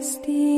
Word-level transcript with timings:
Christi. 0.00 0.49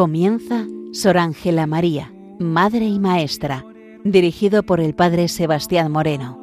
Comienza 0.00 0.66
Sor 0.92 1.18
Ángela 1.18 1.66
María, 1.66 2.10
Madre 2.38 2.86
y 2.86 2.98
Maestra, 2.98 3.66
dirigido 4.02 4.62
por 4.62 4.80
el 4.80 4.94
Padre 4.94 5.28
Sebastián 5.28 5.92
Moreno. 5.92 6.38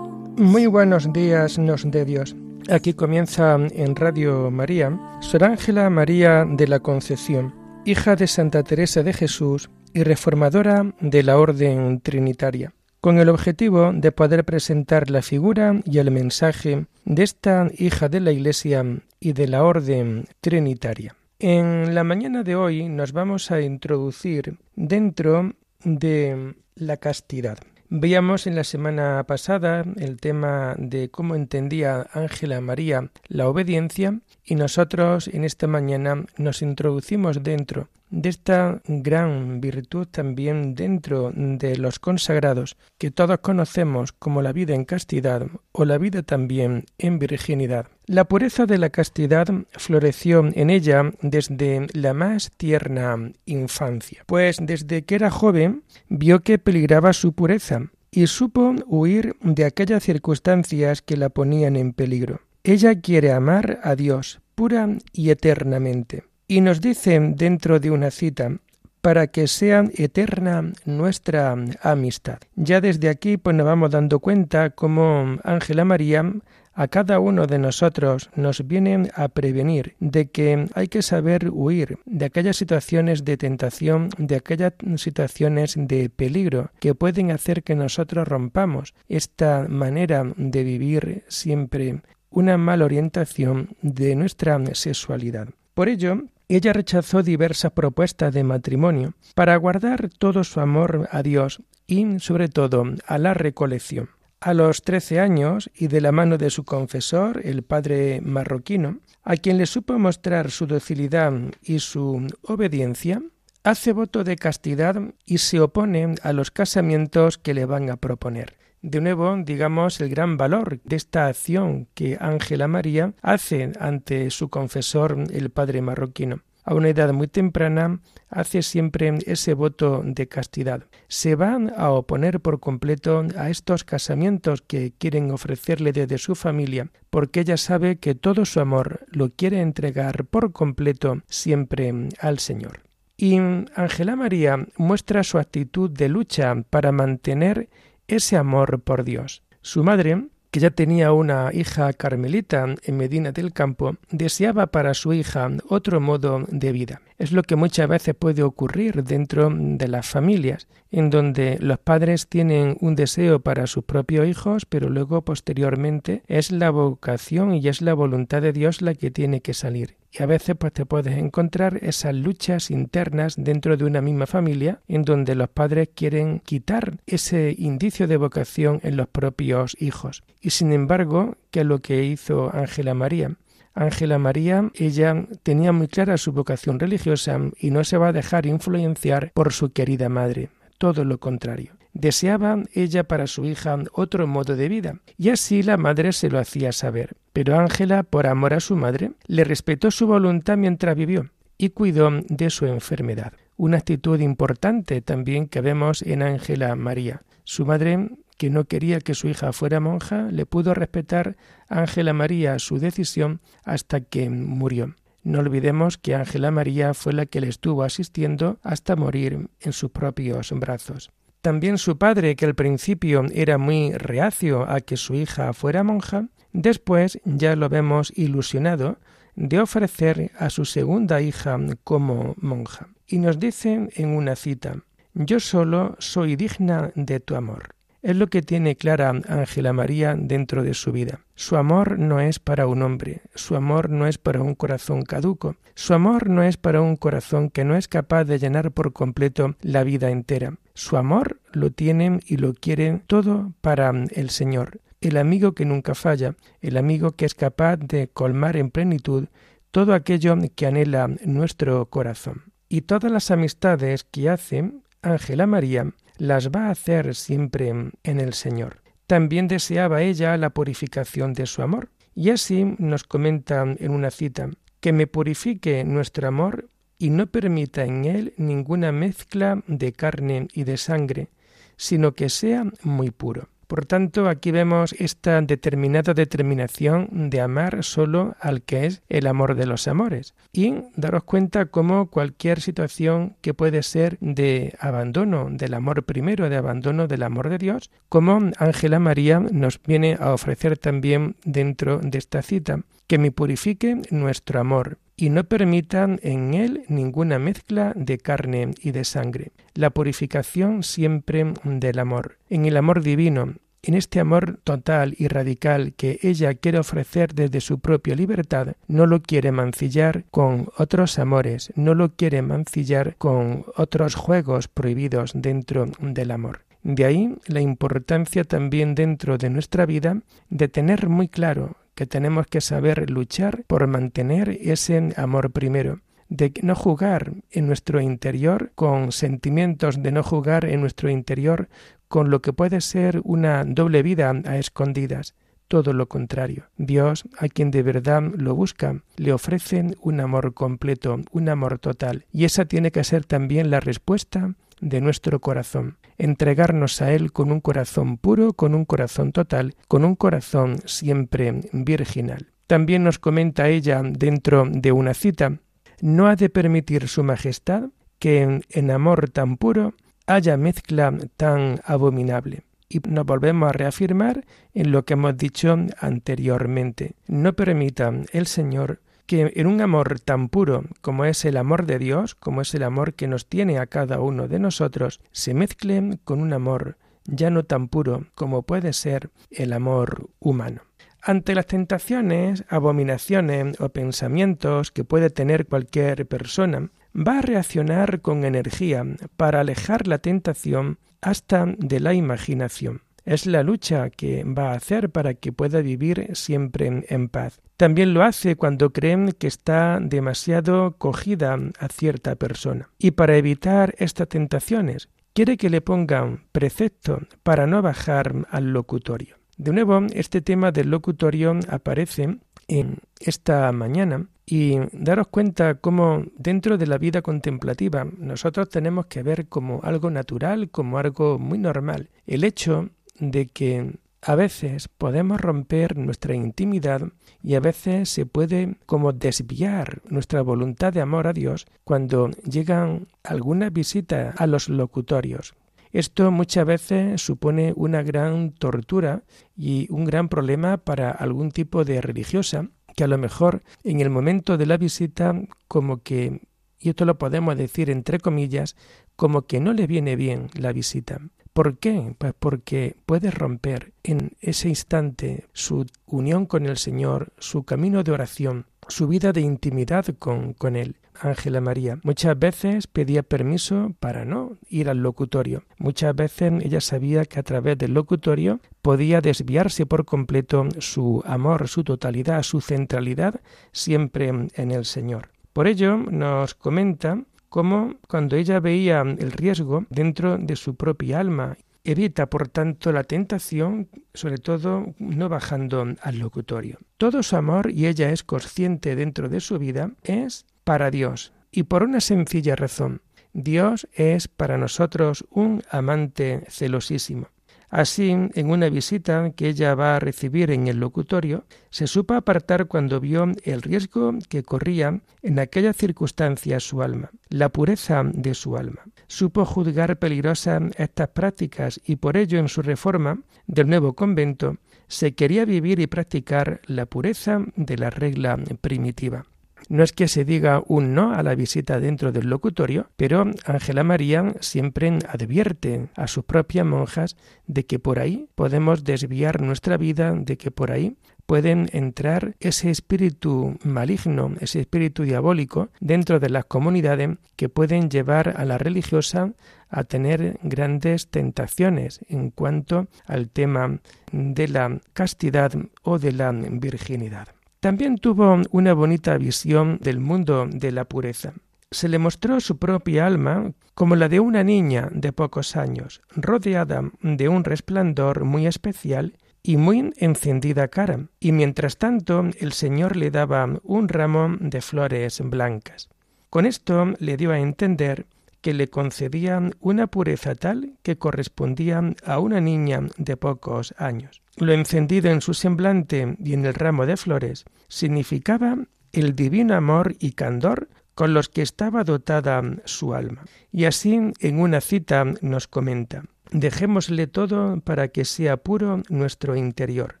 Muy 0.36 0.66
buenos 0.66 1.12
días, 1.12 1.60
nos 1.60 1.88
de 1.88 2.04
Dios. 2.04 2.34
Aquí 2.68 2.92
comienza 2.92 3.54
en 3.54 3.94
Radio 3.94 4.50
María, 4.50 4.98
Sor 5.20 5.44
Ángela 5.44 5.88
María 5.90 6.44
de 6.44 6.66
la 6.66 6.80
Concepción 6.80 7.63
hija 7.86 8.16
de 8.16 8.26
Santa 8.26 8.62
Teresa 8.62 9.02
de 9.02 9.12
Jesús 9.12 9.70
y 9.92 10.02
reformadora 10.02 10.94
de 11.00 11.22
la 11.22 11.38
Orden 11.38 12.00
Trinitaria, 12.00 12.72
con 13.00 13.18
el 13.18 13.28
objetivo 13.28 13.92
de 13.92 14.10
poder 14.10 14.44
presentar 14.44 15.10
la 15.10 15.20
figura 15.20 15.80
y 15.84 15.98
el 15.98 16.10
mensaje 16.10 16.86
de 17.04 17.22
esta 17.22 17.68
hija 17.76 18.08
de 18.08 18.20
la 18.20 18.32
Iglesia 18.32 18.84
y 19.20 19.32
de 19.34 19.48
la 19.48 19.64
Orden 19.64 20.26
Trinitaria. 20.40 21.14
En 21.38 21.94
la 21.94 22.04
mañana 22.04 22.42
de 22.42 22.56
hoy 22.56 22.88
nos 22.88 23.12
vamos 23.12 23.50
a 23.50 23.60
introducir 23.60 24.56
dentro 24.74 25.52
de 25.84 26.54
la 26.76 26.96
castidad. 26.96 27.58
Veíamos 27.96 28.48
en 28.48 28.56
la 28.56 28.64
semana 28.64 29.22
pasada 29.22 29.84
el 30.00 30.20
tema 30.20 30.74
de 30.78 31.12
cómo 31.12 31.36
entendía 31.36 32.04
Ángela 32.12 32.60
María 32.60 33.12
la 33.28 33.48
obediencia 33.48 34.18
y 34.44 34.56
nosotros 34.56 35.28
en 35.28 35.44
esta 35.44 35.68
mañana 35.68 36.24
nos 36.36 36.60
introducimos 36.60 37.44
dentro 37.44 37.88
de 38.14 38.28
esta 38.28 38.80
gran 38.86 39.60
virtud 39.60 40.06
también 40.06 40.74
dentro 40.74 41.32
de 41.34 41.76
los 41.76 41.98
consagrados 41.98 42.76
que 42.96 43.10
todos 43.10 43.38
conocemos 43.40 44.12
como 44.12 44.40
la 44.40 44.52
vida 44.52 44.74
en 44.74 44.84
castidad 44.84 45.46
o 45.72 45.84
la 45.84 45.98
vida 45.98 46.22
también 46.22 46.84
en 46.98 47.18
virginidad. 47.18 47.88
La 48.06 48.24
pureza 48.24 48.66
de 48.66 48.78
la 48.78 48.90
castidad 48.90 49.48
floreció 49.72 50.44
en 50.54 50.70
ella 50.70 51.10
desde 51.22 51.86
la 51.92 52.14
más 52.14 52.52
tierna 52.56 53.32
infancia, 53.46 54.22
pues 54.26 54.58
desde 54.60 55.02
que 55.02 55.16
era 55.16 55.30
joven 55.30 55.82
vio 56.08 56.40
que 56.40 56.58
peligraba 56.58 57.12
su 57.12 57.32
pureza 57.32 57.90
y 58.12 58.28
supo 58.28 58.74
huir 58.86 59.34
de 59.40 59.64
aquellas 59.64 60.04
circunstancias 60.04 61.02
que 61.02 61.16
la 61.16 61.30
ponían 61.30 61.74
en 61.74 61.92
peligro. 61.92 62.42
Ella 62.62 63.00
quiere 63.00 63.32
amar 63.32 63.80
a 63.82 63.96
Dios 63.96 64.40
pura 64.54 64.88
y 65.12 65.30
eternamente. 65.30 66.24
Y 66.46 66.60
nos 66.60 66.80
dice 66.80 67.18
dentro 67.20 67.80
de 67.80 67.90
una 67.90 68.10
cita, 68.10 68.58
para 69.04 69.26
que 69.26 69.48
sea 69.48 69.84
eterna 69.94 70.72
nuestra 70.86 71.54
amistad. 71.82 72.38
Ya 72.56 72.80
desde 72.80 73.10
aquí 73.10 73.36
pues 73.36 73.54
nos 73.54 73.66
vamos 73.66 73.90
dando 73.90 74.18
cuenta 74.18 74.70
cómo 74.70 75.36
Ángela 75.44 75.84
María 75.84 76.24
a 76.72 76.88
cada 76.88 77.20
uno 77.20 77.46
de 77.46 77.58
nosotros 77.58 78.30
nos 78.34 78.66
viene 78.66 79.10
a 79.14 79.28
prevenir 79.28 79.94
de 80.00 80.30
que 80.30 80.68
hay 80.74 80.88
que 80.88 81.02
saber 81.02 81.50
huir 81.52 81.98
de 82.06 82.24
aquellas 82.24 82.56
situaciones 82.56 83.26
de 83.26 83.36
tentación, 83.36 84.08
de 84.16 84.36
aquellas 84.36 84.72
situaciones 84.96 85.74
de 85.76 86.08
peligro 86.08 86.70
que 86.80 86.94
pueden 86.94 87.30
hacer 87.30 87.62
que 87.62 87.74
nosotros 87.74 88.26
rompamos 88.26 88.94
esta 89.08 89.66
manera 89.68 90.24
de 90.36 90.64
vivir 90.64 91.24
siempre 91.28 92.00
una 92.30 92.56
mala 92.56 92.86
orientación 92.86 93.76
de 93.82 94.16
nuestra 94.16 94.58
sexualidad. 94.74 95.48
Por 95.74 95.88
ello, 95.88 96.22
ella 96.48 96.72
rechazó 96.72 97.22
diversas 97.22 97.72
propuestas 97.72 98.32
de 98.34 98.44
matrimonio 98.44 99.14
para 99.34 99.56
guardar 99.56 100.10
todo 100.10 100.44
su 100.44 100.60
amor 100.60 101.08
a 101.10 101.22
Dios 101.22 101.62
y, 101.86 102.18
sobre 102.20 102.48
todo, 102.48 102.84
a 103.06 103.18
la 103.18 103.34
recolección. 103.34 104.10
A 104.40 104.52
los 104.52 104.82
trece 104.82 105.20
años, 105.20 105.70
y 105.74 105.86
de 105.86 106.02
la 106.02 106.12
mano 106.12 106.36
de 106.36 106.50
su 106.50 106.64
confesor, 106.64 107.40
el 107.44 107.62
padre 107.62 108.20
marroquino, 108.22 108.98
a 109.22 109.36
quien 109.36 109.56
le 109.56 109.64
supo 109.66 109.98
mostrar 109.98 110.50
su 110.50 110.66
docilidad 110.66 111.32
y 111.62 111.78
su 111.78 112.26
obediencia, 112.42 113.22
hace 113.62 113.92
voto 113.92 114.22
de 114.22 114.36
castidad 114.36 114.96
y 115.24 115.38
se 115.38 115.60
opone 115.60 116.14
a 116.22 116.32
los 116.34 116.50
casamientos 116.50 117.38
que 117.38 117.54
le 117.54 117.64
van 117.64 117.88
a 117.88 117.96
proponer 117.96 118.63
de 118.84 119.00
nuevo, 119.00 119.34
digamos, 119.42 119.98
el 120.02 120.10
gran 120.10 120.36
valor 120.36 120.78
de 120.84 120.96
esta 120.96 121.26
acción 121.26 121.88
que 121.94 122.18
Ángela 122.20 122.68
María 122.68 123.14
hace 123.22 123.72
ante 123.80 124.30
su 124.30 124.50
confesor, 124.50 125.24
el 125.32 125.48
padre 125.48 125.80
marroquino. 125.80 126.42
A 126.64 126.74
una 126.74 126.90
edad 126.90 127.12
muy 127.14 127.28
temprana 127.28 128.00
hace 128.28 128.62
siempre 128.62 129.14
ese 129.26 129.54
voto 129.54 130.02
de 130.04 130.28
castidad. 130.28 130.84
Se 131.08 131.34
van 131.34 131.72
a 131.74 131.90
oponer 131.90 132.40
por 132.40 132.60
completo 132.60 133.24
a 133.38 133.48
estos 133.48 133.84
casamientos 133.84 134.60
que 134.60 134.92
quieren 134.96 135.30
ofrecerle 135.30 135.92
desde 135.92 136.18
su 136.18 136.34
familia, 136.34 136.90
porque 137.08 137.40
ella 137.40 137.56
sabe 137.56 137.96
que 137.96 138.14
todo 138.14 138.44
su 138.44 138.60
amor 138.60 139.06
lo 139.10 139.30
quiere 139.30 139.62
entregar 139.62 140.26
por 140.26 140.52
completo 140.52 141.22
siempre 141.26 141.92
al 142.20 142.38
Señor. 142.38 142.82
Y 143.16 143.38
Ángela 143.38 144.16
María 144.16 144.66
muestra 144.76 145.22
su 145.22 145.38
actitud 145.38 145.90
de 145.90 146.08
lucha 146.08 146.54
para 146.68 146.92
mantener 146.92 147.70
ese 148.08 148.36
amor 148.36 148.80
por 148.80 149.04
Dios. 149.04 149.42
Su 149.60 149.82
madre, 149.82 150.26
que 150.50 150.60
ya 150.60 150.70
tenía 150.70 151.12
una 151.12 151.50
hija 151.52 151.92
carmelita 151.92 152.66
en 152.82 152.96
Medina 152.96 153.32
del 153.32 153.52
Campo, 153.52 153.96
deseaba 154.10 154.68
para 154.68 154.94
su 154.94 155.12
hija 155.12 155.50
otro 155.68 156.00
modo 156.00 156.44
de 156.48 156.70
vida. 156.70 157.00
Es 157.18 157.32
lo 157.32 157.42
que 157.42 157.56
muchas 157.56 157.88
veces 157.88 158.14
puede 158.14 158.42
ocurrir 158.42 159.02
dentro 159.02 159.50
de 159.50 159.88
las 159.88 160.06
familias, 160.06 160.68
en 160.94 161.10
donde 161.10 161.58
los 161.60 161.78
padres 161.78 162.28
tienen 162.28 162.76
un 162.80 162.94
deseo 162.94 163.40
para 163.40 163.66
sus 163.66 163.82
propios 163.82 164.28
hijos, 164.28 164.64
pero 164.64 164.88
luego 164.88 165.22
posteriormente 165.22 166.22
es 166.28 166.52
la 166.52 166.70
vocación 166.70 167.54
y 167.54 167.66
es 167.66 167.82
la 167.82 167.94
voluntad 167.94 168.42
de 168.42 168.52
Dios 168.52 168.80
la 168.80 168.94
que 168.94 169.10
tiene 169.10 169.40
que 169.40 169.54
salir. 169.54 169.96
Y 170.12 170.22
a 170.22 170.26
veces 170.26 170.54
pues 170.56 170.72
te 170.72 170.86
puedes 170.86 171.18
encontrar 171.18 171.80
esas 171.82 172.14
luchas 172.14 172.70
internas 172.70 173.34
dentro 173.36 173.76
de 173.76 173.84
una 173.84 174.00
misma 174.00 174.26
familia 174.26 174.80
en 174.86 175.02
donde 175.02 175.34
los 175.34 175.48
padres 175.48 175.88
quieren 175.92 176.38
quitar 176.38 176.98
ese 177.06 177.52
indicio 177.58 178.06
de 178.06 178.16
vocación 178.16 178.78
en 178.84 178.96
los 178.96 179.08
propios 179.08 179.76
hijos. 179.80 180.22
Y 180.40 180.50
sin 180.50 180.72
embargo, 180.72 181.36
¿qué 181.50 181.60
es 181.60 181.66
lo 181.66 181.80
que 181.80 182.04
hizo 182.04 182.54
Ángela 182.54 182.94
María? 182.94 183.36
Ángela 183.74 184.18
María, 184.18 184.70
ella 184.74 185.26
tenía 185.42 185.72
muy 185.72 185.88
clara 185.88 186.16
su 186.16 186.30
vocación 186.30 186.78
religiosa 186.78 187.40
y 187.58 187.72
no 187.72 187.82
se 187.82 187.98
va 187.98 188.08
a 188.08 188.12
dejar 188.12 188.46
influenciar 188.46 189.32
por 189.34 189.52
su 189.52 189.72
querida 189.72 190.08
madre, 190.08 190.50
todo 190.78 191.04
lo 191.04 191.18
contrario. 191.18 191.76
Deseaba 191.92 192.62
ella 192.72 193.04
para 193.04 193.28
su 193.28 193.44
hija 193.44 193.78
otro 193.92 194.26
modo 194.26 194.56
de 194.56 194.68
vida, 194.68 195.00
y 195.16 195.30
así 195.30 195.62
la 195.62 195.76
madre 195.76 196.12
se 196.12 196.28
lo 196.28 196.40
hacía 196.40 196.72
saber. 196.72 197.16
Pero 197.32 197.58
Ángela, 197.58 198.02
por 198.02 198.26
amor 198.26 198.54
a 198.54 198.60
su 198.60 198.74
madre, 198.76 199.12
le 199.26 199.44
respetó 199.44 199.90
su 199.90 200.06
voluntad 200.06 200.56
mientras 200.56 200.96
vivió 200.96 201.30
y 201.56 201.70
cuidó 201.70 202.10
de 202.28 202.50
su 202.50 202.66
enfermedad. 202.66 203.32
Una 203.56 203.78
actitud 203.78 204.18
importante 204.20 205.00
también 205.02 205.46
que 205.46 205.60
vemos 205.60 206.02
en 206.02 206.22
Ángela 206.22 206.74
María. 206.74 207.22
Su 207.44 207.64
madre, 207.64 208.10
que 208.36 208.50
no 208.50 208.64
quería 208.64 208.98
que 208.98 209.14
su 209.14 209.28
hija 209.28 209.52
fuera 209.52 209.78
monja, 209.78 210.28
le 210.32 210.46
pudo 210.46 210.74
respetar 210.74 211.36
a 211.68 211.80
Ángela 211.80 212.12
María 212.12 212.58
su 212.58 212.78
decisión 212.78 213.40
hasta 213.64 214.00
que 214.00 214.30
murió. 214.30 214.96
No 215.24 215.40
olvidemos 215.40 215.96
que 215.98 216.14
Ángela 216.14 216.50
María 216.50 216.92
fue 216.94 217.14
la 217.14 217.26
que 217.26 217.40
le 217.40 217.48
estuvo 217.48 217.82
asistiendo 217.82 218.58
hasta 218.62 218.94
morir 218.94 219.48
en 219.60 219.72
sus 219.72 219.90
propios 219.90 220.52
brazos. 220.52 221.10
También 221.40 221.78
su 221.78 221.98
padre, 221.98 222.36
que 222.36 222.46
al 222.46 222.54
principio 222.54 223.24
era 223.34 223.58
muy 223.58 223.92
reacio 223.92 224.68
a 224.68 224.80
que 224.80 224.96
su 224.96 225.14
hija 225.14 225.52
fuera 225.52 225.82
monja, 225.82 226.28
después 226.52 227.20
ya 227.24 227.56
lo 227.56 227.68
vemos 227.68 228.12
ilusionado 228.16 228.98
de 229.34 229.60
ofrecer 229.60 230.30
a 230.38 230.50
su 230.50 230.64
segunda 230.64 231.20
hija 231.20 231.58
como 231.82 232.34
monja. 232.38 232.88
Y 233.06 233.18
nos 233.18 233.38
dice 233.38 233.88
en 233.94 234.08
una 234.10 234.36
cita, 234.36 234.76
Yo 235.14 235.40
solo 235.40 235.96
soy 235.98 236.36
digna 236.36 236.92
de 236.94 237.20
tu 237.20 237.34
amor. 237.34 237.73
Es 238.04 238.16
lo 238.16 238.26
que 238.26 238.42
tiene 238.42 238.76
clara 238.76 239.14
Ángela 239.28 239.72
María 239.72 240.14
dentro 240.14 240.62
de 240.62 240.74
su 240.74 240.92
vida. 240.92 241.20
Su 241.36 241.56
amor 241.56 241.98
no 241.98 242.20
es 242.20 242.38
para 242.38 242.66
un 242.66 242.82
hombre, 242.82 243.22
su 243.34 243.56
amor 243.56 243.88
no 243.88 244.06
es 244.06 244.18
para 244.18 244.42
un 244.42 244.54
corazón 244.54 245.04
caduco, 245.04 245.56
su 245.74 245.94
amor 245.94 246.28
no 246.28 246.42
es 246.42 246.58
para 246.58 246.82
un 246.82 246.96
corazón 246.96 247.48
que 247.48 247.64
no 247.64 247.76
es 247.76 247.88
capaz 247.88 248.24
de 248.24 248.38
llenar 248.38 248.72
por 248.72 248.92
completo 248.92 249.56
la 249.62 249.84
vida 249.84 250.10
entera. 250.10 250.58
Su 250.74 250.98
amor 250.98 251.40
lo 251.52 251.70
tienen 251.70 252.20
y 252.26 252.36
lo 252.36 252.52
quieren 252.52 253.02
todo 253.06 253.54
para 253.62 253.90
el 254.10 254.28
Señor, 254.28 254.82
el 255.00 255.16
amigo 255.16 255.52
que 255.52 255.64
nunca 255.64 255.94
falla, 255.94 256.36
el 256.60 256.76
amigo 256.76 257.12
que 257.12 257.24
es 257.24 257.34
capaz 257.34 257.78
de 257.78 258.08
colmar 258.08 258.58
en 258.58 258.70
plenitud 258.70 259.28
todo 259.70 259.94
aquello 259.94 260.36
que 260.54 260.66
anhela 260.66 261.08
nuestro 261.24 261.86
corazón. 261.86 262.52
Y 262.68 262.82
todas 262.82 263.10
las 263.10 263.30
amistades 263.30 264.04
que 264.04 264.28
hace 264.28 264.72
Ángela 265.00 265.46
María 265.46 265.94
las 266.18 266.50
va 266.50 266.66
a 266.66 266.70
hacer 266.70 267.14
siempre 267.14 267.68
en 267.68 268.20
el 268.20 268.34
Señor. 268.34 268.84
También 269.06 269.48
deseaba 269.48 270.02
ella 270.02 270.36
la 270.36 270.50
purificación 270.50 271.34
de 271.34 271.46
su 271.46 271.62
amor. 271.62 271.90
Y 272.14 272.30
así 272.30 272.64
nos 272.78 273.04
comenta 273.04 273.62
en 273.62 273.90
una 273.90 274.10
cita, 274.10 274.48
que 274.80 274.92
me 274.92 275.06
purifique 275.06 275.82
nuestro 275.84 276.28
amor 276.28 276.68
y 276.98 277.10
no 277.10 277.26
permita 277.26 277.84
en 277.84 278.04
él 278.04 278.34
ninguna 278.36 278.92
mezcla 278.92 279.62
de 279.66 279.92
carne 279.92 280.48
y 280.52 280.64
de 280.64 280.76
sangre, 280.76 281.28
sino 281.76 282.14
que 282.14 282.28
sea 282.28 282.64
muy 282.82 283.10
puro. 283.10 283.48
Por 283.66 283.86
tanto, 283.86 284.28
aquí 284.28 284.50
vemos 284.50 284.94
esta 284.98 285.40
determinada 285.40 286.14
determinación 286.14 287.30
de 287.30 287.40
amar 287.40 287.82
solo 287.84 288.36
al 288.40 288.62
que 288.62 288.86
es 288.86 289.02
el 289.08 289.26
amor 289.26 289.54
de 289.54 289.66
los 289.66 289.88
amores. 289.88 290.34
Y 290.52 290.74
daros 290.96 291.24
cuenta 291.24 291.66
cómo 291.66 292.10
cualquier 292.10 292.60
situación 292.60 293.36
que 293.40 293.54
puede 293.54 293.82
ser 293.82 294.18
de 294.20 294.74
abandono 294.78 295.48
del 295.50 295.74
amor 295.74 296.04
primero, 296.04 296.48
de 296.48 296.56
abandono 296.56 297.06
del 297.06 297.22
amor 297.22 297.48
de 297.48 297.58
Dios, 297.58 297.90
como 298.08 298.50
Ángela 298.58 298.98
María 298.98 299.40
nos 299.40 299.80
viene 299.82 300.16
a 300.18 300.32
ofrecer 300.32 300.78
también 300.78 301.36
dentro 301.44 301.98
de 301.98 302.18
esta 302.18 302.42
cita, 302.42 302.80
que 303.06 303.18
me 303.18 303.30
purifique 303.30 304.00
nuestro 304.10 304.60
amor 304.60 304.98
y 305.16 305.30
no 305.30 305.44
permitan 305.44 306.18
en 306.22 306.54
él 306.54 306.84
ninguna 306.88 307.38
mezcla 307.38 307.92
de 307.96 308.18
carne 308.18 308.70
y 308.82 308.90
de 308.90 309.04
sangre. 309.04 309.52
La 309.74 309.90
purificación 309.90 310.82
siempre 310.82 311.54
del 311.64 311.98
amor. 311.98 312.38
En 312.48 312.64
el 312.64 312.76
amor 312.76 313.02
divino, 313.02 313.54
en 313.82 313.94
este 313.94 314.18
amor 314.18 314.60
total 314.64 315.14
y 315.18 315.28
radical 315.28 315.92
que 315.94 316.18
ella 316.22 316.54
quiere 316.54 316.78
ofrecer 316.78 317.34
desde 317.34 317.60
su 317.60 317.80
propia 317.80 318.14
libertad, 318.14 318.76
no 318.88 319.06
lo 319.06 319.20
quiere 319.20 319.52
mancillar 319.52 320.24
con 320.30 320.68
otros 320.78 321.18
amores, 321.18 321.72
no 321.76 321.94
lo 321.94 322.14
quiere 322.14 322.40
mancillar 322.42 323.16
con 323.18 323.66
otros 323.76 324.14
juegos 324.14 324.68
prohibidos 324.68 325.32
dentro 325.34 325.86
del 326.00 326.30
amor. 326.30 326.60
De 326.82 327.04
ahí 327.04 327.34
la 327.46 327.60
importancia 327.60 328.44
también 328.44 328.94
dentro 328.94 329.38
de 329.38 329.50
nuestra 329.50 329.86
vida 329.86 330.20
de 330.50 330.68
tener 330.68 331.08
muy 331.08 331.28
claro 331.28 331.76
que 331.94 332.06
tenemos 332.06 332.46
que 332.46 332.60
saber 332.60 333.10
luchar 333.10 333.64
por 333.66 333.86
mantener 333.86 334.50
ese 334.60 335.12
amor 335.16 335.50
primero, 335.52 336.00
de 336.28 336.52
no 336.62 336.74
jugar 336.74 337.34
en 337.50 337.66
nuestro 337.66 338.00
interior 338.00 338.72
con 338.74 339.12
sentimientos, 339.12 340.02
de 340.02 340.12
no 340.12 340.22
jugar 340.22 340.64
en 340.64 340.80
nuestro 340.80 341.10
interior 341.10 341.68
con 342.08 342.30
lo 342.30 342.42
que 342.42 342.52
puede 342.52 342.80
ser 342.80 343.20
una 343.24 343.64
doble 343.64 344.02
vida 344.02 344.32
a 344.44 344.58
escondidas. 344.58 345.34
Todo 345.66 345.94
lo 345.94 346.08
contrario. 346.08 346.66
Dios, 346.76 347.24
a 347.38 347.48
quien 347.48 347.70
de 347.70 347.82
verdad 347.82 348.22
lo 348.36 348.54
busca, 348.54 349.02
le 349.16 349.32
ofrece 349.32 349.96
un 350.02 350.20
amor 350.20 350.52
completo, 350.52 351.20
un 351.32 351.48
amor 351.48 351.78
total. 351.78 352.26
Y 352.32 352.44
esa 352.44 352.66
tiene 352.66 352.92
que 352.92 353.02
ser 353.02 353.24
también 353.24 353.70
la 353.70 353.80
respuesta 353.80 354.54
de 354.84 355.00
nuestro 355.00 355.40
corazón 355.40 355.96
entregarnos 356.18 357.02
a 357.02 357.12
Él 357.12 357.32
con 357.32 357.50
un 357.50 357.60
corazón 357.60 358.18
puro, 358.18 358.52
con 358.52 358.74
un 358.74 358.84
corazón 358.84 359.32
total, 359.32 359.74
con 359.88 360.04
un 360.04 360.14
corazón 360.14 360.78
siempre 360.84 361.62
virginal. 361.72 362.52
También 362.66 363.04
nos 363.04 363.18
comenta 363.18 363.68
ella 363.68 364.02
dentro 364.02 364.66
de 364.70 364.92
una 364.92 365.14
cita, 365.14 365.58
no 366.00 366.28
ha 366.28 366.36
de 366.36 366.48
permitir 366.48 367.08
su 367.08 367.22
Majestad 367.22 367.84
que 368.18 368.62
en, 368.70 368.90
amor 368.90 369.30
tan 369.30 369.56
puro 369.56 369.94
haya 370.26 370.56
mezcla 370.56 371.12
tan 371.36 371.80
abominable. 371.84 372.62
Y 372.88 373.00
nos 373.08 373.26
volvemos 373.26 373.68
a 373.68 373.72
reafirmar 373.72 374.44
en 374.72 374.92
lo 374.92 375.04
que 375.04 375.14
hemos 375.14 375.36
dicho 375.36 375.76
anteriormente. 375.98 377.14
No 377.26 377.54
permita 377.54 378.12
el 378.32 378.46
Señor 378.46 379.00
que 379.26 379.52
en 379.54 379.66
un 379.66 379.80
amor 379.80 380.20
tan 380.20 380.48
puro 380.48 380.84
como 381.00 381.24
es 381.24 381.44
el 381.44 381.56
amor 381.56 381.86
de 381.86 381.98
Dios, 381.98 382.34
como 382.34 382.60
es 382.60 382.74
el 382.74 382.82
amor 382.82 383.14
que 383.14 383.28
nos 383.28 383.46
tiene 383.46 383.78
a 383.78 383.86
cada 383.86 384.20
uno 384.20 384.48
de 384.48 384.58
nosotros, 384.58 385.20
se 385.32 385.54
mezcle 385.54 386.18
con 386.24 386.40
un 386.40 386.52
amor 386.52 386.96
ya 387.26 387.50
no 387.50 387.64
tan 387.64 387.88
puro 387.88 388.26
como 388.34 388.62
puede 388.62 388.92
ser 388.92 389.30
el 389.50 389.72
amor 389.72 390.28
humano. 390.40 390.82
Ante 391.22 391.54
las 391.54 391.66
tentaciones, 391.66 392.64
abominaciones 392.68 393.80
o 393.80 393.88
pensamientos 393.88 394.90
que 394.90 395.04
puede 395.04 395.30
tener 395.30 395.66
cualquier 395.66 396.26
persona, 396.26 396.90
va 397.16 397.38
a 397.38 397.42
reaccionar 397.42 398.20
con 398.20 398.44
energía 398.44 399.04
para 399.36 399.60
alejar 399.60 400.06
la 400.06 400.18
tentación 400.18 400.98
hasta 401.22 401.64
de 401.78 402.00
la 402.00 402.12
imaginación. 402.12 403.00
Es 403.24 403.46
la 403.46 403.62
lucha 403.62 404.10
que 404.10 404.44
va 404.44 404.72
a 404.72 404.76
hacer 404.76 405.10
para 405.10 405.34
que 405.34 405.52
pueda 405.52 405.80
vivir 405.80 406.30
siempre 406.34 407.04
en 407.08 407.28
paz. 407.28 407.60
También 407.76 408.14
lo 408.14 408.22
hace 408.22 408.56
cuando 408.56 408.92
creen 408.92 409.32
que 409.32 409.46
está 409.46 409.98
demasiado 410.00 410.96
cogida 410.98 411.58
a 411.78 411.88
cierta 411.88 412.36
persona. 412.36 412.90
Y 412.98 413.12
para 413.12 413.36
evitar 413.36 413.94
estas 413.98 414.28
tentaciones, 414.28 415.08
quiere 415.32 415.56
que 415.56 415.70
le 415.70 415.80
pongan 415.80 416.44
precepto 416.52 417.20
para 417.42 417.66
no 417.66 417.82
bajar 417.82 418.46
al 418.50 418.72
locutorio. 418.72 419.36
De 419.56 419.72
nuevo, 419.72 420.00
este 420.12 420.40
tema 420.40 420.72
del 420.72 420.90
locutorio 420.90 421.58
aparece 421.68 422.38
en 422.68 422.98
esta 423.20 423.70
mañana 423.72 424.26
y 424.46 424.78
daros 424.92 425.28
cuenta 425.28 425.74
cómo 425.76 426.24
dentro 426.36 426.76
de 426.76 426.86
la 426.86 426.98
vida 426.98 427.22
contemplativa 427.22 428.06
nosotros 428.18 428.68
tenemos 428.68 429.06
que 429.06 429.22
ver 429.22 429.48
como 429.48 429.80
algo 429.82 430.10
natural, 430.10 430.70
como 430.70 430.98
algo 430.98 431.38
muy 431.38 431.58
normal, 431.58 432.10
el 432.26 432.44
hecho 432.44 432.90
de 433.18 433.46
que 433.46 433.98
a 434.26 434.34
veces 434.36 434.88
podemos 434.88 435.40
romper 435.40 435.98
nuestra 435.98 436.34
intimidad 436.34 437.02
y 437.42 437.56
a 437.56 437.60
veces 437.60 438.08
se 438.08 438.24
puede 438.24 438.76
como 438.86 439.12
desviar 439.12 440.00
nuestra 440.08 440.40
voluntad 440.40 440.94
de 440.94 441.02
amor 441.02 441.26
a 441.26 441.34
Dios 441.34 441.66
cuando 441.84 442.30
llegan 442.30 443.06
alguna 443.22 443.68
visita 443.68 444.34
a 444.36 444.46
los 444.46 444.70
locutorios. 444.70 445.54
Esto 445.92 446.30
muchas 446.30 446.66
veces 446.66 447.20
supone 447.22 447.72
una 447.76 448.02
gran 448.02 448.52
tortura 448.52 449.22
y 449.56 449.86
un 449.90 450.06
gran 450.06 450.28
problema 450.28 450.78
para 450.78 451.10
algún 451.10 451.52
tipo 451.52 451.84
de 451.84 452.00
religiosa 452.00 452.68
que 452.96 453.04
a 453.04 453.08
lo 453.08 453.18
mejor 453.18 453.62
en 453.82 454.00
el 454.00 454.10
momento 454.10 454.56
de 454.56 454.66
la 454.66 454.76
visita 454.76 455.34
como 455.68 456.02
que, 456.02 456.40
y 456.78 456.88
esto 456.88 457.04
lo 457.04 457.18
podemos 457.18 457.56
decir 457.56 457.90
entre 457.90 458.18
comillas, 458.18 458.74
como 459.16 459.42
que 459.42 459.60
no 459.60 459.72
le 459.72 459.86
viene 459.86 460.16
bien 460.16 460.48
la 460.54 460.72
visita. 460.72 461.20
¿Por 461.54 461.78
qué? 461.78 462.16
Pues 462.18 462.34
porque 462.36 462.96
puede 463.06 463.30
romper 463.30 463.92
en 464.02 464.32
ese 464.40 464.68
instante 464.68 465.46
su 465.52 465.86
unión 466.04 466.46
con 466.46 466.66
el 466.66 466.76
Señor, 466.76 467.32
su 467.38 467.62
camino 467.62 468.02
de 468.02 468.10
oración, 468.10 468.66
su 468.88 469.06
vida 469.06 469.32
de 469.32 469.42
intimidad 469.42 470.04
con, 470.18 470.52
con 470.54 470.74
Él. 470.74 470.96
Ángela 471.20 471.60
María 471.60 472.00
muchas 472.02 472.36
veces 472.36 472.88
pedía 472.88 473.22
permiso 473.22 473.94
para 474.00 474.24
no 474.24 474.58
ir 474.68 474.88
al 474.88 474.98
locutorio. 474.98 475.62
Muchas 475.78 476.16
veces 476.16 476.52
ella 476.60 476.80
sabía 476.80 477.24
que 477.24 477.38
a 477.38 477.44
través 477.44 477.78
del 477.78 477.94
locutorio 477.94 478.58
podía 478.82 479.20
desviarse 479.20 479.86
por 479.86 480.04
completo 480.04 480.66
su 480.80 481.22
amor, 481.24 481.68
su 481.68 481.84
totalidad, 481.84 482.42
su 482.42 482.60
centralidad 482.60 483.40
siempre 483.70 484.26
en 484.28 484.70
el 484.72 484.84
Señor. 484.84 485.28
Por 485.52 485.68
ello 485.68 485.96
nos 485.98 486.56
comenta 486.56 487.22
como 487.54 488.00
cuando 488.08 488.34
ella 488.34 488.58
veía 488.58 489.02
el 489.02 489.30
riesgo 489.30 489.86
dentro 489.88 490.38
de 490.38 490.56
su 490.56 490.74
propia 490.74 491.20
alma. 491.20 491.56
Evita, 491.84 492.28
por 492.28 492.48
tanto, 492.48 492.90
la 492.90 493.04
tentación, 493.04 493.88
sobre 494.12 494.38
todo 494.38 494.92
no 494.98 495.28
bajando 495.28 495.86
al 496.02 496.18
locutorio. 496.18 496.80
Todo 496.96 497.22
su 497.22 497.36
amor, 497.36 497.70
y 497.70 497.86
ella 497.86 498.10
es 498.10 498.24
consciente 498.24 498.96
dentro 498.96 499.28
de 499.28 499.38
su 499.38 499.60
vida, 499.60 499.92
es 500.02 500.46
para 500.64 500.90
Dios. 500.90 501.32
Y 501.52 501.62
por 501.62 501.84
una 501.84 502.00
sencilla 502.00 502.56
razón. 502.56 503.02
Dios 503.32 503.86
es 503.92 504.26
para 504.26 504.58
nosotros 504.58 505.24
un 505.30 505.62
amante 505.70 506.42
celosísimo. 506.48 507.28
Así, 507.74 508.12
en 508.12 508.50
una 508.50 508.68
visita 508.68 509.32
que 509.34 509.48
ella 509.48 509.74
va 509.74 509.96
a 509.96 509.98
recibir 509.98 510.52
en 510.52 510.68
el 510.68 510.78
locutorio, 510.78 511.44
se 511.70 511.88
supo 511.88 512.14
apartar 512.14 512.66
cuando 512.66 513.00
vio 513.00 513.26
el 513.42 513.62
riesgo 513.62 514.12
que 514.28 514.44
corría 514.44 515.00
en 515.22 515.40
aquella 515.40 515.72
circunstancia 515.72 516.60
su 516.60 516.82
alma, 516.82 517.10
la 517.30 517.48
pureza 517.48 518.04
de 518.04 518.34
su 518.34 518.56
alma. 518.56 518.82
Supo 519.08 519.44
juzgar 519.44 519.98
peligrosas 519.98 520.62
estas 520.76 521.08
prácticas 521.08 521.80
y 521.84 521.96
por 521.96 522.16
ello 522.16 522.38
en 522.38 522.46
su 522.46 522.62
reforma 522.62 523.18
del 523.48 523.68
nuevo 523.68 523.94
convento 523.94 524.58
se 524.86 525.16
quería 525.16 525.44
vivir 525.44 525.80
y 525.80 525.88
practicar 525.88 526.60
la 526.66 526.86
pureza 526.86 527.44
de 527.56 527.76
la 527.76 527.90
regla 527.90 528.38
primitiva. 528.60 529.26
No 529.68 529.82
es 529.82 529.92
que 529.92 530.08
se 530.08 530.24
diga 530.24 530.62
un 530.66 530.94
no 530.94 531.14
a 531.14 531.22
la 531.22 531.34
visita 531.34 531.80
dentro 531.80 532.12
del 532.12 532.28
locutorio, 532.28 532.88
pero 532.96 533.24
Ángela 533.44 533.84
María 533.84 534.34
siempre 534.40 534.98
advierte 535.08 535.88
a 535.96 536.06
sus 536.06 536.24
propias 536.24 536.66
monjas 536.66 537.16
de 537.46 537.64
que 537.64 537.78
por 537.78 537.98
ahí 537.98 538.28
podemos 538.34 538.84
desviar 538.84 539.40
nuestra 539.40 539.76
vida, 539.76 540.12
de 540.12 540.36
que 540.36 540.50
por 540.50 540.70
ahí 540.70 540.96
pueden 541.26 541.68
entrar 541.72 542.36
ese 542.40 542.70
espíritu 542.70 543.56
maligno, 543.64 544.34
ese 544.40 544.60
espíritu 544.60 545.04
diabólico 545.04 545.70
dentro 545.80 546.20
de 546.20 546.28
las 546.28 546.44
comunidades 546.44 547.16
que 547.36 547.48
pueden 547.48 547.88
llevar 547.88 548.34
a 548.36 548.44
la 548.44 548.58
religiosa 548.58 549.32
a 549.70 549.84
tener 549.84 550.38
grandes 550.42 551.08
tentaciones 551.08 552.00
en 552.08 552.30
cuanto 552.30 552.86
al 553.06 553.30
tema 553.30 553.80
de 554.12 554.48
la 554.48 554.78
castidad 554.92 555.52
o 555.82 555.98
de 555.98 556.12
la 556.12 556.32
virginidad. 556.32 557.28
También 557.64 557.96
tuvo 557.96 558.42
una 558.50 558.74
bonita 558.74 559.16
visión 559.16 559.78
del 559.80 559.98
mundo 559.98 560.46
de 560.46 560.70
la 560.70 560.84
pureza. 560.84 561.32
Se 561.70 561.88
le 561.88 561.98
mostró 561.98 562.38
su 562.40 562.58
propia 562.58 563.06
alma 563.06 563.52
como 563.72 563.96
la 563.96 564.10
de 564.10 564.20
una 564.20 564.44
niña 564.44 564.90
de 564.92 565.14
pocos 565.14 565.56
años, 565.56 566.02
rodeada 566.14 566.82
de 567.00 567.30
un 567.30 567.42
resplandor 567.42 568.26
muy 568.26 568.46
especial 568.46 569.16
y 569.42 569.56
muy 569.56 569.94
encendida 569.96 570.68
cara, 570.68 571.06
y 571.20 571.32
mientras 571.32 571.78
tanto 571.78 572.26
el 572.38 572.52
Señor 572.52 572.96
le 572.96 573.10
daba 573.10 573.48
un 573.62 573.88
ramo 573.88 574.36
de 574.40 574.60
flores 574.60 575.22
blancas. 575.24 575.88
Con 576.28 576.44
esto 576.44 576.92
le 576.98 577.16
dio 577.16 577.32
a 577.32 577.38
entender 577.38 578.04
que 578.44 578.52
le 578.52 578.68
concedía 578.68 579.40
una 579.60 579.86
pureza 579.86 580.34
tal 580.34 580.74
que 580.82 580.98
correspondía 580.98 581.80
a 582.04 582.18
una 582.18 582.42
niña 582.42 582.82
de 582.98 583.16
pocos 583.16 583.74
años. 583.78 584.20
Lo 584.36 584.52
encendido 584.52 585.10
en 585.10 585.22
su 585.22 585.32
semblante 585.32 586.18
y 586.22 586.34
en 586.34 586.44
el 586.44 586.52
ramo 586.52 586.84
de 586.84 586.98
flores 586.98 587.46
significaba 587.68 588.58
el 588.92 589.16
divino 589.16 589.54
amor 589.54 589.96
y 589.98 590.12
candor 590.12 590.68
con 590.94 591.14
los 591.14 591.30
que 591.30 591.40
estaba 591.40 591.84
dotada 591.84 592.42
su 592.66 592.92
alma. 592.92 593.24
Y 593.50 593.64
así 593.64 593.98
en 594.20 594.38
una 594.38 594.60
cita 594.60 595.06
nos 595.22 595.48
comenta 595.48 596.04
Dejémosle 596.30 597.06
todo 597.06 597.60
para 597.60 597.88
que 597.88 598.04
sea 598.04 598.36
puro 598.36 598.82
nuestro 598.90 599.36
interior, 599.36 600.00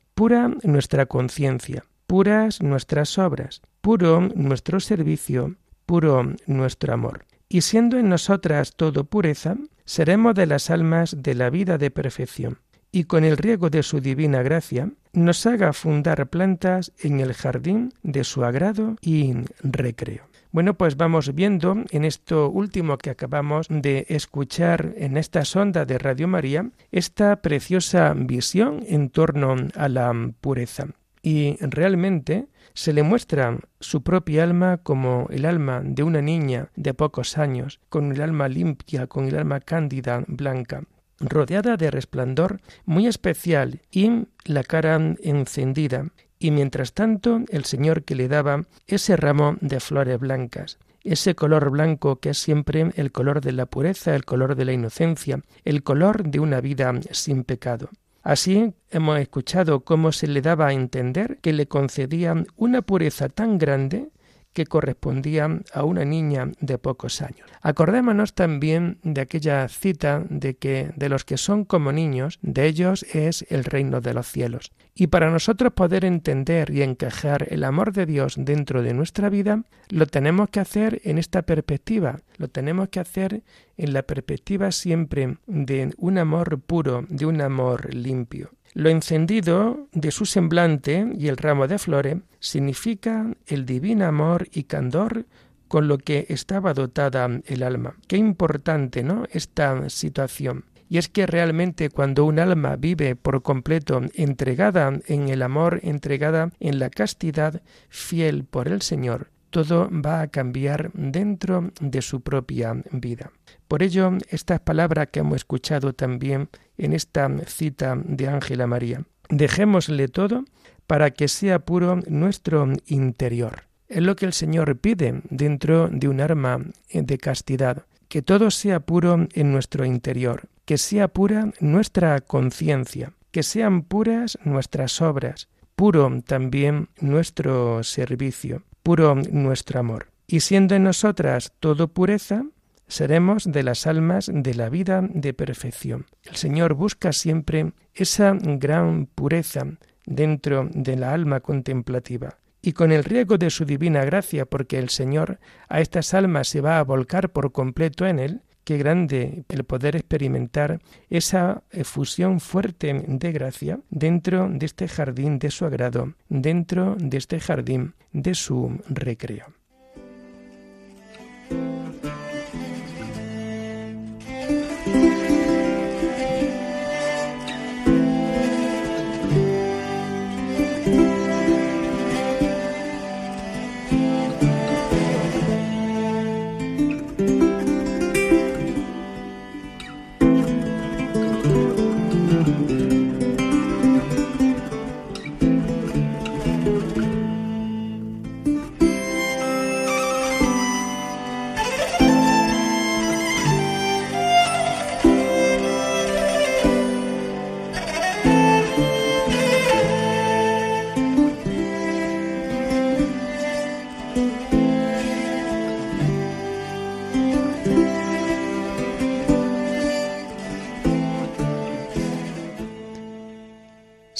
pura 0.14 0.50
nuestra 0.64 1.06
conciencia, 1.06 1.86
puras 2.06 2.60
nuestras 2.60 3.16
obras, 3.16 3.62
puro 3.80 4.20
nuestro 4.34 4.80
servicio, 4.80 5.54
puro 5.86 6.34
nuestro 6.46 6.92
amor. 6.92 7.24
Y 7.48 7.60
siendo 7.60 7.98
en 7.98 8.08
nosotras 8.08 8.74
todo 8.74 9.04
pureza, 9.04 9.56
seremos 9.84 10.34
de 10.34 10.46
las 10.46 10.70
almas 10.70 11.16
de 11.22 11.34
la 11.34 11.50
vida 11.50 11.78
de 11.78 11.90
perfección, 11.90 12.58
y 12.90 13.04
con 13.04 13.24
el 13.24 13.36
riego 13.36 13.70
de 13.70 13.82
su 13.82 14.00
divina 14.00 14.42
gracia, 14.42 14.90
nos 15.12 15.46
haga 15.46 15.72
fundar 15.72 16.28
plantas 16.28 16.92
en 16.98 17.20
el 17.20 17.34
jardín 17.34 17.92
de 18.02 18.24
su 18.24 18.44
agrado 18.44 18.96
y 19.00 19.34
recreo. 19.62 20.28
Bueno, 20.52 20.74
pues 20.74 20.96
vamos 20.96 21.34
viendo 21.34 21.76
en 21.90 22.04
esto 22.04 22.48
último 22.48 22.96
que 22.96 23.10
acabamos 23.10 23.66
de 23.68 24.06
escuchar 24.08 24.94
en 24.96 25.16
esta 25.16 25.44
sonda 25.44 25.84
de 25.84 25.98
Radio 25.98 26.28
María, 26.28 26.70
esta 26.92 27.42
preciosa 27.42 28.14
visión 28.14 28.84
en 28.86 29.10
torno 29.10 29.56
a 29.74 29.88
la 29.88 30.12
pureza. 30.40 30.86
Y 31.26 31.56
realmente 31.60 32.48
se 32.74 32.92
le 32.92 33.02
muestra 33.02 33.58
su 33.80 34.02
propia 34.02 34.44
alma 34.44 34.76
como 34.76 35.26
el 35.30 35.46
alma 35.46 35.80
de 35.82 36.02
una 36.02 36.20
niña 36.20 36.68
de 36.76 36.92
pocos 36.92 37.38
años, 37.38 37.80
con 37.88 38.12
el 38.12 38.20
alma 38.20 38.46
limpia, 38.46 39.06
con 39.06 39.26
el 39.26 39.38
alma 39.38 39.60
cándida, 39.60 40.22
blanca, 40.28 40.82
rodeada 41.18 41.78
de 41.78 41.90
resplandor 41.90 42.60
muy 42.84 43.06
especial 43.06 43.80
y 43.90 44.26
la 44.44 44.64
cara 44.64 44.96
encendida, 45.22 46.10
y 46.38 46.50
mientras 46.50 46.92
tanto 46.92 47.40
el 47.48 47.64
Señor 47.64 48.04
que 48.04 48.16
le 48.16 48.28
daba 48.28 48.66
ese 48.86 49.16
ramo 49.16 49.56
de 49.62 49.80
flores 49.80 50.18
blancas, 50.18 50.78
ese 51.04 51.34
color 51.34 51.70
blanco 51.70 52.16
que 52.16 52.30
es 52.30 52.38
siempre 52.38 52.90
el 52.96 53.12
color 53.12 53.40
de 53.40 53.52
la 53.52 53.64
pureza, 53.64 54.14
el 54.14 54.26
color 54.26 54.56
de 54.56 54.66
la 54.66 54.74
inocencia, 54.74 55.40
el 55.64 55.82
color 55.82 56.28
de 56.28 56.40
una 56.40 56.60
vida 56.60 56.92
sin 57.12 57.44
pecado. 57.44 57.88
Así 58.24 58.72
hemos 58.90 59.20
escuchado 59.20 59.84
cómo 59.84 60.10
se 60.10 60.26
le 60.26 60.40
daba 60.40 60.68
a 60.68 60.72
entender 60.72 61.38
que 61.42 61.52
le 61.52 61.68
concedía 61.68 62.34
una 62.56 62.80
pureza 62.80 63.28
tan 63.28 63.58
grande 63.58 64.08
que 64.54 64.64
correspondía 64.64 65.60
a 65.72 65.84
una 65.84 66.04
niña 66.04 66.50
de 66.60 66.78
pocos 66.78 67.20
años. 67.20 67.50
Acordémonos 67.60 68.34
también 68.34 68.98
de 69.02 69.20
aquella 69.20 69.68
cita 69.68 70.24
de 70.30 70.54
que 70.56 70.92
de 70.96 71.08
los 71.10 71.24
que 71.24 71.36
son 71.36 71.64
como 71.64 71.92
niños, 71.92 72.38
de 72.40 72.66
ellos 72.66 73.04
es 73.12 73.44
el 73.50 73.64
reino 73.64 74.00
de 74.00 74.14
los 74.14 74.26
cielos. 74.26 74.72
Y 74.94 75.08
para 75.08 75.30
nosotros 75.30 75.72
poder 75.72 76.04
entender 76.04 76.70
y 76.70 76.82
encajar 76.82 77.48
el 77.50 77.64
amor 77.64 77.92
de 77.92 78.06
Dios 78.06 78.36
dentro 78.38 78.82
de 78.82 78.94
nuestra 78.94 79.28
vida, 79.28 79.64
lo 79.88 80.06
tenemos 80.06 80.48
que 80.50 80.60
hacer 80.60 81.00
en 81.04 81.18
esta 81.18 81.42
perspectiva, 81.42 82.20
lo 82.36 82.48
tenemos 82.48 82.88
que 82.88 83.00
hacer 83.00 83.42
en 83.76 83.92
la 83.92 84.02
perspectiva 84.02 84.70
siempre 84.70 85.38
de 85.46 85.92
un 85.98 86.18
amor 86.18 86.60
puro, 86.60 87.04
de 87.08 87.26
un 87.26 87.40
amor 87.40 87.92
limpio. 87.92 88.52
Lo 88.74 88.90
encendido 88.90 89.86
de 89.92 90.10
su 90.10 90.26
semblante 90.26 91.06
y 91.16 91.28
el 91.28 91.36
ramo 91.36 91.68
de 91.68 91.78
flores 91.78 92.16
significa 92.40 93.32
el 93.46 93.66
divino 93.66 94.04
amor 94.04 94.48
y 94.52 94.64
candor 94.64 95.26
con 95.68 95.86
lo 95.86 95.96
que 95.98 96.26
estaba 96.28 96.74
dotada 96.74 97.28
el 97.46 97.62
alma. 97.62 97.94
Qué 98.08 98.16
importante, 98.16 99.04
¿no? 99.04 99.26
Esta 99.30 99.88
situación. 99.90 100.64
Y 100.88 100.98
es 100.98 101.08
que 101.08 101.26
realmente 101.26 101.88
cuando 101.88 102.24
un 102.24 102.40
alma 102.40 102.74
vive 102.74 103.14
por 103.14 103.42
completo 103.42 104.02
entregada 104.14 104.92
en 105.06 105.28
el 105.28 105.42
amor, 105.42 105.78
entregada 105.84 106.50
en 106.58 106.80
la 106.80 106.90
castidad, 106.90 107.62
fiel 107.88 108.44
por 108.44 108.66
el 108.66 108.82
Señor, 108.82 109.30
todo 109.54 109.88
va 109.88 110.20
a 110.20 110.26
cambiar 110.26 110.90
dentro 110.94 111.70
de 111.80 112.02
su 112.02 112.22
propia 112.22 112.74
vida. 112.90 113.30
Por 113.68 113.84
ello, 113.84 114.10
estas 114.28 114.58
palabras 114.58 115.10
que 115.12 115.20
hemos 115.20 115.36
escuchado 115.36 115.92
también 115.92 116.48
en 116.76 116.92
esta 116.92 117.30
cita 117.46 117.96
de 118.04 118.26
Ángela 118.26 118.66
María, 118.66 119.04
dejémosle 119.28 120.08
todo 120.08 120.44
para 120.88 121.12
que 121.12 121.28
sea 121.28 121.60
puro 121.60 122.00
nuestro 122.08 122.68
interior. 122.86 123.62
Es 123.86 124.02
lo 124.02 124.16
que 124.16 124.26
el 124.26 124.32
Señor 124.32 124.76
pide 124.78 125.22
dentro 125.30 125.88
de 125.88 126.08
un 126.08 126.20
arma 126.20 126.58
de 126.92 127.18
castidad, 127.18 127.86
que 128.08 128.22
todo 128.22 128.50
sea 128.50 128.80
puro 128.80 129.28
en 129.34 129.52
nuestro 129.52 129.84
interior, 129.84 130.48
que 130.64 130.78
sea 130.78 131.06
pura 131.06 131.52
nuestra 131.60 132.20
conciencia, 132.22 133.12
que 133.30 133.44
sean 133.44 133.82
puras 133.82 134.36
nuestras 134.42 135.00
obras, 135.00 135.48
puro 135.76 136.10
también 136.26 136.88
nuestro 137.00 137.84
servicio, 137.84 138.64
puro 138.84 139.16
nuestro 139.16 139.80
amor. 139.80 140.06
Y 140.28 140.40
siendo 140.40 140.76
en 140.76 140.84
nosotras 140.84 141.52
todo 141.58 141.88
pureza, 141.88 142.44
seremos 142.86 143.50
de 143.50 143.62
las 143.62 143.86
almas 143.86 144.30
de 144.32 144.54
la 144.54 144.68
vida 144.68 145.02
de 145.02 145.34
perfección. 145.34 146.06
El 146.22 146.36
Señor 146.36 146.74
busca 146.74 147.12
siempre 147.12 147.72
esa 147.94 148.36
gran 148.40 149.06
pureza 149.06 149.66
dentro 150.06 150.68
de 150.72 150.96
la 150.96 151.12
alma 151.12 151.40
contemplativa. 151.40 152.36
Y 152.60 152.72
con 152.72 152.92
el 152.92 153.04
riego 153.04 153.38
de 153.38 153.50
su 153.50 153.64
divina 153.64 154.04
gracia, 154.04 154.46
porque 154.46 154.78
el 154.78 154.90
Señor 154.90 155.38
a 155.68 155.80
estas 155.80 156.14
almas 156.14 156.48
se 156.48 156.60
va 156.60 156.78
a 156.78 156.84
volcar 156.84 157.30
por 157.30 157.52
completo 157.52 158.06
en 158.06 158.18
él, 158.18 158.42
qué 158.64 158.78
grande 158.78 159.44
el 159.48 159.64
poder 159.64 159.96
experimentar 159.96 160.80
esa 161.10 161.62
efusión 161.70 162.40
fuerte 162.40 163.04
de 163.06 163.32
gracia 163.32 163.80
dentro 163.90 164.48
de 164.50 164.66
este 164.66 164.88
jardín 164.88 165.38
de 165.38 165.50
su 165.50 165.64
agrado, 165.64 166.14
dentro 166.28 166.96
de 166.98 167.18
este 167.18 167.40
jardín 167.40 167.94
de 168.12 168.34
su 168.34 168.80
recreo. 168.88 169.46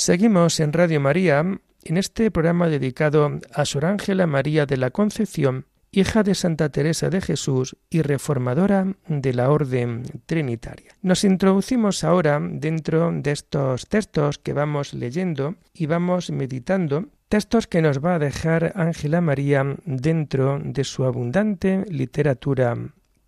Seguimos 0.07 0.61
en 0.61 0.75
Radio 0.75 1.01
María 1.01 1.41
en 1.83 1.97
este 1.97 2.31
programa 2.31 2.69
dedicado 2.69 3.41
a 3.55 3.65
Sor 3.65 3.87
Ángela 3.87 4.27
María 4.27 4.67
de 4.67 4.77
la 4.77 4.91
Concepción, 4.91 5.65
hija 5.93 6.23
de 6.23 6.35
Santa 6.35 6.69
Teresa 6.69 7.09
de 7.09 7.23
Jesús 7.23 7.79
y 7.89 8.03
reformadora 8.03 8.97
de 9.09 9.33
la 9.33 9.49
Orden 9.49 10.03
Trinitaria. 10.27 10.95
Nos 11.01 11.25
introducimos 11.25 12.05
ahora 12.05 12.39
dentro 12.39 13.13
de 13.15 13.33
estos 13.33 13.89
textos 13.89 14.37
que 14.37 14.53
vamos 14.53 14.93
leyendo 14.93 15.55
y 15.73 15.87
vamos 15.87 16.31
meditando, 16.31 17.07
textos 17.31 17.67
que 17.67 17.81
nos 17.81 18.05
va 18.05 18.17
a 18.17 18.19
dejar 18.19 18.75
Ángela 18.77 19.23
María 19.23 19.65
dentro 19.87 20.61
de 20.63 20.85
su 20.85 21.07
abundante 21.07 21.83
literatura 21.89 22.77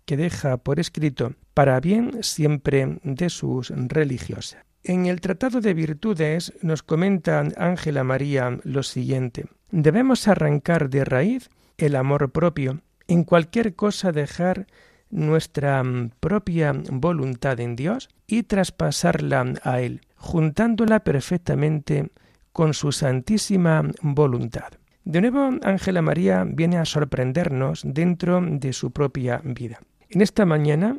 que 0.05 0.15
deja 0.15 0.57
por 0.57 0.79
escrito 0.79 1.33
para 1.55 1.79
bien 1.79 2.21
siempre 2.21 2.99
de 3.01 3.31
sus 3.31 3.73
religiosas. 3.75 4.66
En 4.87 5.05
el 5.05 5.19
Tratado 5.19 5.59
de 5.59 5.73
Virtudes 5.73 6.53
nos 6.61 6.81
comenta 6.81 7.43
Ángela 7.57 8.05
María 8.05 8.57
lo 8.63 8.83
siguiente. 8.83 9.47
Debemos 9.69 10.29
arrancar 10.29 10.89
de 10.89 11.03
raíz 11.03 11.49
el 11.77 11.93
amor 11.97 12.31
propio, 12.31 12.79
en 13.09 13.25
cualquier 13.25 13.75
cosa 13.75 14.13
dejar 14.13 14.65
nuestra 15.09 15.83
propia 16.21 16.73
voluntad 16.89 17.59
en 17.59 17.75
Dios 17.75 18.07
y 18.27 18.43
traspasarla 18.43 19.55
a 19.61 19.81
Él, 19.81 19.99
juntándola 20.15 21.01
perfectamente 21.01 22.09
con 22.53 22.73
su 22.73 22.93
santísima 22.93 23.83
voluntad. 24.01 24.71
De 25.03 25.19
nuevo, 25.19 25.49
Ángela 25.63 26.01
María 26.01 26.45
viene 26.47 26.77
a 26.77 26.85
sorprendernos 26.85 27.81
dentro 27.83 28.39
de 28.41 28.71
su 28.71 28.91
propia 28.91 29.41
vida. 29.43 29.81
En 30.09 30.21
esta 30.21 30.45
mañana 30.45 30.97